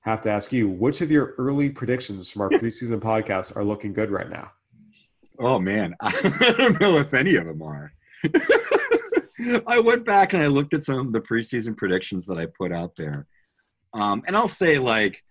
[0.01, 3.93] Have to ask you, which of your early predictions from our preseason podcast are looking
[3.93, 4.51] good right now?
[5.39, 7.91] Oh man, I don't know if any of them are.
[9.67, 12.71] I went back and I looked at some of the preseason predictions that I put
[12.71, 13.27] out there.
[13.93, 15.23] Um, and I'll say, like,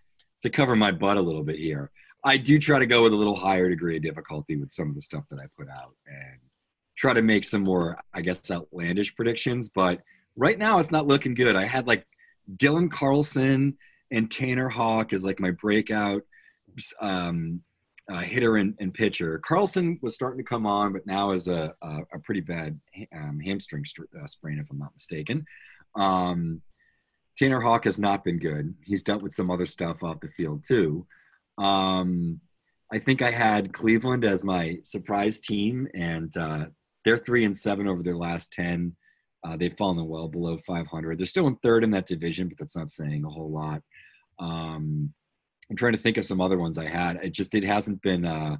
[0.42, 1.90] to cover my butt a little bit here,
[2.24, 4.94] I do try to go with a little higher degree of difficulty with some of
[4.94, 6.38] the stuff that I put out and
[6.96, 9.68] try to make some more, I guess, outlandish predictions.
[9.68, 10.00] But
[10.36, 11.56] right now, it's not looking good.
[11.56, 12.06] I had like
[12.56, 13.78] Dylan Carlson
[14.10, 16.22] and Tanner Houck is like my breakout
[17.00, 17.62] um,
[18.08, 19.40] uh, hitter and, and, pitcher.
[19.44, 22.78] Carlson was starting to come on, but now is a, a, a pretty bad
[23.14, 25.44] um, hamstring st- uh, sprain, if I'm not mistaken.
[25.94, 26.60] Um,
[27.38, 28.74] Tanner Houck has not been good.
[28.84, 31.06] He's dealt with some other stuff off the field too.
[31.58, 32.40] Um,
[32.92, 36.66] I think I had Cleveland as my surprise team, and uh,
[37.04, 38.96] they're three and seven over their last ten.
[39.42, 41.18] Uh, they've fallen well below 500.
[41.18, 43.82] They're still in third in that division, but that's not saying a whole lot.
[44.40, 45.12] Um,
[45.70, 47.16] I'm trying to think of some other ones I had.
[47.16, 48.56] It just it hasn't been uh,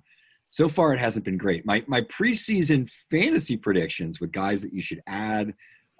[0.49, 0.93] so far.
[0.93, 1.67] It hasn't been great.
[1.67, 5.53] My my preseason fantasy predictions with guys that you should add.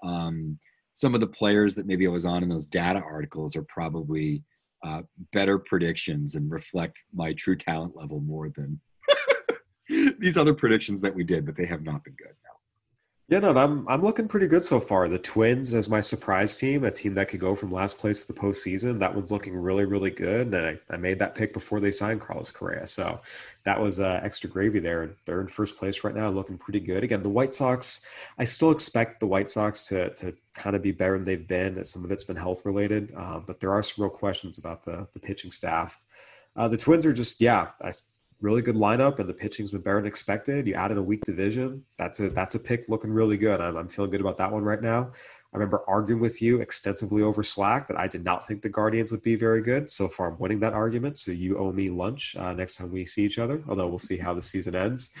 [0.03, 0.57] Um,
[0.93, 4.43] some of the players that maybe I was on in those data articles are probably
[4.83, 8.79] uh, better predictions and reflect my true talent level more than
[10.19, 12.33] these other predictions that we did, but they have not been good.
[13.31, 15.07] Yeah, no, I'm I'm looking pretty good so far.
[15.07, 18.33] The Twins as my surprise team, a team that could go from last place to
[18.33, 18.99] the postseason.
[18.99, 20.53] That one's looking really, really good.
[20.53, 22.85] And I, I made that pick before they signed Carlos Correa.
[22.87, 23.21] So
[23.63, 25.15] that was uh, extra gravy there.
[25.25, 27.05] They're in first place right now, looking pretty good.
[27.05, 28.05] Again, the White Sox,
[28.37, 31.75] I still expect the White Sox to to kind of be better than they've been.
[31.75, 34.83] That Some of it's been health related, uh, but there are some real questions about
[34.83, 36.03] the the pitching staff.
[36.57, 37.93] Uh, the Twins are just, yeah, I
[38.41, 40.67] really good lineup, and the pitching's been better than expected.
[40.67, 41.83] You added a weak division.
[41.97, 43.61] That's a that's a pick looking really good.
[43.61, 45.11] I'm, I'm feeling good about that one right now.
[45.53, 49.11] I remember arguing with you extensively over Slack that I did not think the Guardians
[49.11, 49.91] would be very good.
[49.91, 51.17] So far, I'm winning that argument.
[51.17, 53.61] So you owe me lunch uh, next time we see each other.
[53.67, 55.15] Although we'll see how the season ends.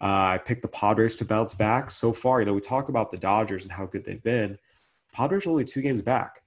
[0.00, 1.90] Uh, I picked the Padres to bounce back.
[1.90, 4.58] So far, you know, we talk about the Dodgers and how good they've been.
[5.12, 6.42] Padres are only two games back.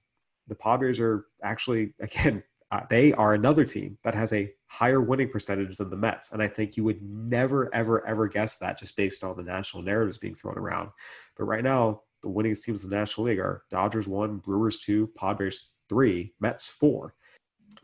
[0.46, 5.28] The Padres are actually, again, uh, they are another team that has a higher winning
[5.28, 6.32] percentage than the Mets.
[6.32, 9.82] And I think you would never, ever, ever guess that just based on the national
[9.82, 10.90] narratives being thrown around.
[11.36, 15.10] But right now, the winningest teams in the National League are Dodgers one, Brewers two,
[15.16, 17.14] Padres three, Mets four.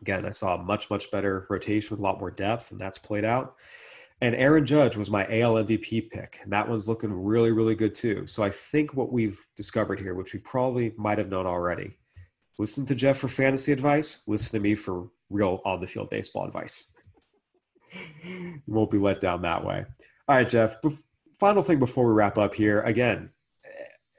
[0.01, 2.99] Again, I saw a much, much better rotation with a lot more depth, and that's
[2.99, 3.55] played out.
[4.21, 7.93] And Aaron Judge was my AL MVP pick, and that one's looking really, really good
[7.93, 8.25] too.
[8.27, 11.97] So I think what we've discovered here, which we probably might have known already,
[12.57, 16.45] listen to Geoff for fantasy advice, listen to me for real on the field baseball
[16.45, 16.93] advice.
[18.23, 19.85] you won't be let down that way.
[20.27, 20.77] All right, Geoff.
[21.39, 22.81] Final thing before we wrap up here.
[22.81, 23.29] Again,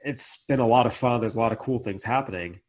[0.03, 1.21] it's been a lot of fun.
[1.21, 2.59] There's a lot of cool things happening.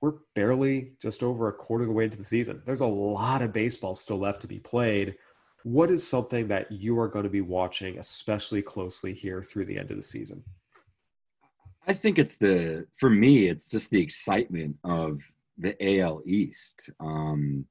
[0.00, 2.62] We're barely just over a quarter of the way into the season.
[2.64, 5.16] There's a lot of baseball still left to be played.
[5.62, 9.78] What is something that you are going to be watching especially closely here through the
[9.78, 10.42] end of the season?
[11.86, 15.20] I think it's the for me, it's just the excitement of
[15.60, 16.90] the AL East.
[17.00, 17.66] Um,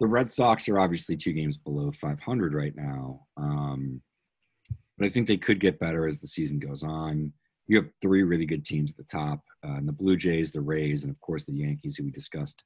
[0.00, 4.00] the Red Sox are obviously two games below 500 right now, um,
[4.98, 7.32] but I think they could get better as the season goes on.
[7.68, 11.04] You have three really good teams at the top: uh, the Blue Jays, the Rays,
[11.04, 12.64] and of course the Yankees, who we discussed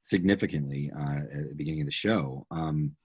[0.00, 2.46] significantly uh, at the beginning of the show.
[2.50, 2.96] Um,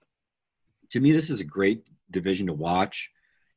[0.90, 3.10] to me, this is a great division to watch.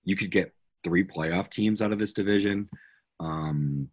[0.04, 0.54] You could get
[0.84, 2.70] three playoff teams out of this division,
[3.20, 3.88] um,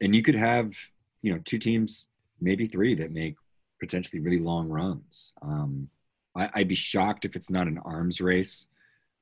[0.00, 0.74] and you could have
[1.22, 2.06] you know two teams
[2.44, 3.36] maybe three that make
[3.80, 5.32] potentially really long runs.
[5.42, 5.88] Um,
[6.36, 8.66] I, would be shocked if it's not an arms race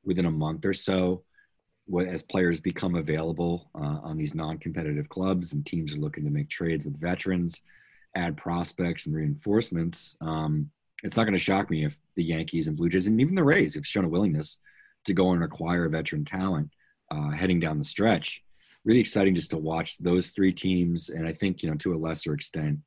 [0.05, 1.23] within a month or so.
[1.99, 6.49] as players become available uh, on these non-competitive clubs and teams are looking to make
[6.49, 7.61] trades with veterans,
[8.17, 10.17] add prospects and reinforcements.
[10.21, 10.71] Um,
[11.03, 13.45] it's not going to shock me if the Yankees and Blue Jays and even the
[13.45, 14.59] Rays have shown a willingness
[15.05, 16.71] to go and acquire veteran talent
[17.11, 18.43] uh, heading down the stretch.
[18.85, 21.99] Really exciting just to watch those three teams, and I think you know to a
[21.99, 22.79] lesser extent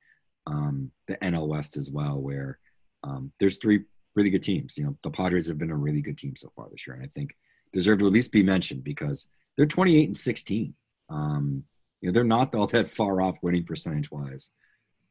[0.48, 2.60] um, the NL West as well, where
[3.04, 3.84] um, there's three
[4.16, 4.78] really good teams.
[4.78, 7.04] You know, the Padres have been a really good team so far this year, and
[7.06, 7.36] I think
[7.74, 9.28] deserve to at least be mentioned because
[9.58, 10.74] they're 28 and 16.
[11.10, 11.64] Um,
[12.02, 14.52] you know, they're not all that far off winning percentage wise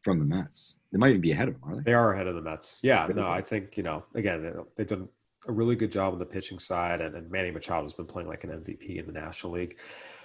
[0.03, 0.77] from the Mets.
[0.93, 1.83] They might even be ahead of them, are they?
[1.83, 2.81] They are ahead of the Mets.
[2.83, 4.05] Yeah, no, I think you know.
[4.15, 5.09] Again, they've done
[5.47, 8.29] a really good job on the pitching side, and, and Manny Machado has been playing
[8.29, 9.79] like an MVP in the National League.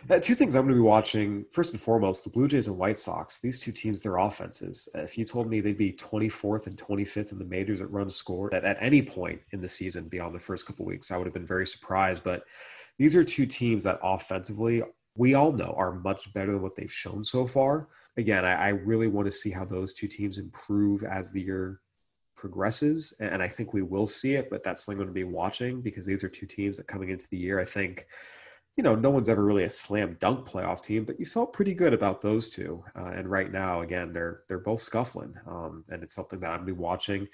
[0.10, 1.46] Uh, two things I'm going to be watching.
[1.52, 3.42] First and foremost, the Blue Jays and White Sox.
[3.42, 4.88] These two teams, their offenses.
[4.96, 8.54] If you told me they'd be 24th and 25th in the majors at runs scored
[8.54, 11.34] at, at any point in the season beyond the first couple weeks, I would have
[11.34, 12.24] been very surprised.
[12.24, 12.44] But
[12.98, 14.84] these are two teams that offensively,
[15.16, 17.90] we all know are much better than what they've shown so far.
[18.18, 21.82] Again, I, I really want to see how those two teams improve as the year
[22.40, 23.16] progresses.
[23.20, 25.82] And I think we will see it, but that's something I'm going to be watching
[25.82, 28.08] because these are two teams that coming into the year, I think–
[28.80, 31.74] you know, no one's ever really a slam dunk playoff team, but you felt pretty
[31.74, 32.82] good about those two.
[32.96, 36.64] Uh, and right now, again, they're they're both scuffling, um, and it's something that I'm
[36.64, 37.28] be watching.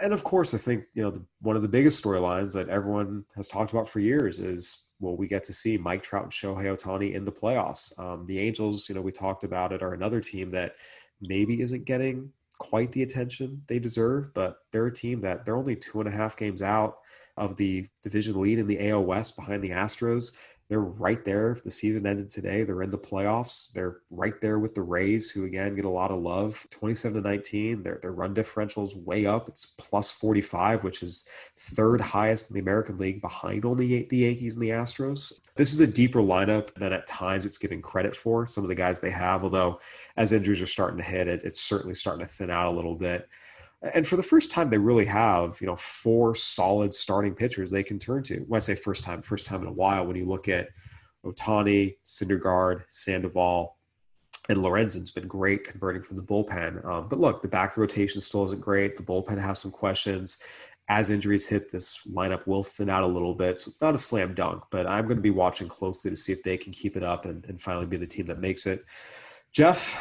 [0.00, 3.26] And of course, I think you know the, one of the biggest storylines that everyone
[3.36, 6.74] has talked about for years is well, we get to see Mike Trout and Shohei
[6.74, 7.92] Ohtani in the playoffs.
[7.98, 10.76] Um, the Angels, you know, we talked about it, are another team that
[11.20, 12.32] maybe isn't getting
[12.62, 16.12] quite the attention they deserve, but they're a team that they're only two and a
[16.12, 16.98] half games out
[17.36, 20.36] of the division lead in the AL West behind the Astros.
[20.72, 21.50] They're right there.
[21.50, 23.74] If the season ended today, they're in the playoffs.
[23.74, 26.66] They're right there with the Rays, who again get a lot of love.
[26.70, 27.82] 27 to 19.
[27.82, 29.50] Their, their run differential is way up.
[29.50, 34.54] It's plus 45, which is third highest in the American League, behind only the Yankees
[34.54, 35.40] and the Astros.
[35.56, 38.46] This is a deeper lineup than at times it's given credit for.
[38.46, 39.78] Some of the guys they have, although
[40.16, 42.94] as injuries are starting to hit, it, it's certainly starting to thin out a little
[42.94, 43.28] bit.
[43.94, 47.82] And for the first time, they really have, you know, four solid starting pitchers they
[47.82, 48.40] can turn to.
[48.46, 50.68] When I say first time, first time in a while, when you look at
[51.24, 53.76] Ohtani, Syndergaard, Sandoval,
[54.48, 56.84] and Lorenzen's been great converting from the bullpen.
[56.84, 58.96] Um, but look, the back of the rotation still isn't great.
[58.96, 60.38] The bullpen has some questions.
[60.88, 63.58] As injuries hit, this lineup will thin out a little bit.
[63.58, 66.32] So it's not a slam dunk, but I'm going to be watching closely to see
[66.32, 68.84] if they can keep it up and, and finally be the team that makes it.
[69.52, 69.96] Geoff,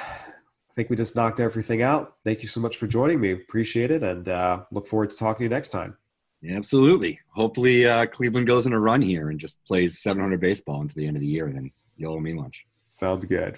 [0.71, 2.15] I think we just knocked everything out.
[2.23, 3.33] Thank you so much for joining me.
[3.33, 5.97] Appreciate it, and uh, look forward to talking to you next time.
[6.41, 7.19] Yeah, absolutely.
[7.35, 11.07] Hopefully, uh, Cleveland goes in a run here and just plays 700 baseball until the
[11.07, 12.65] end of the year, and then you'll owe me lunch.
[12.89, 13.57] Sounds good.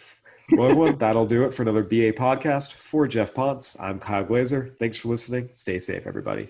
[0.54, 2.74] Well, everyone, that'll do it for another BA podcast.
[2.74, 4.76] For Geoff Pontes, I'm Kyle Glaser.
[4.80, 5.50] Thanks for listening.
[5.52, 6.50] Stay safe, everybody.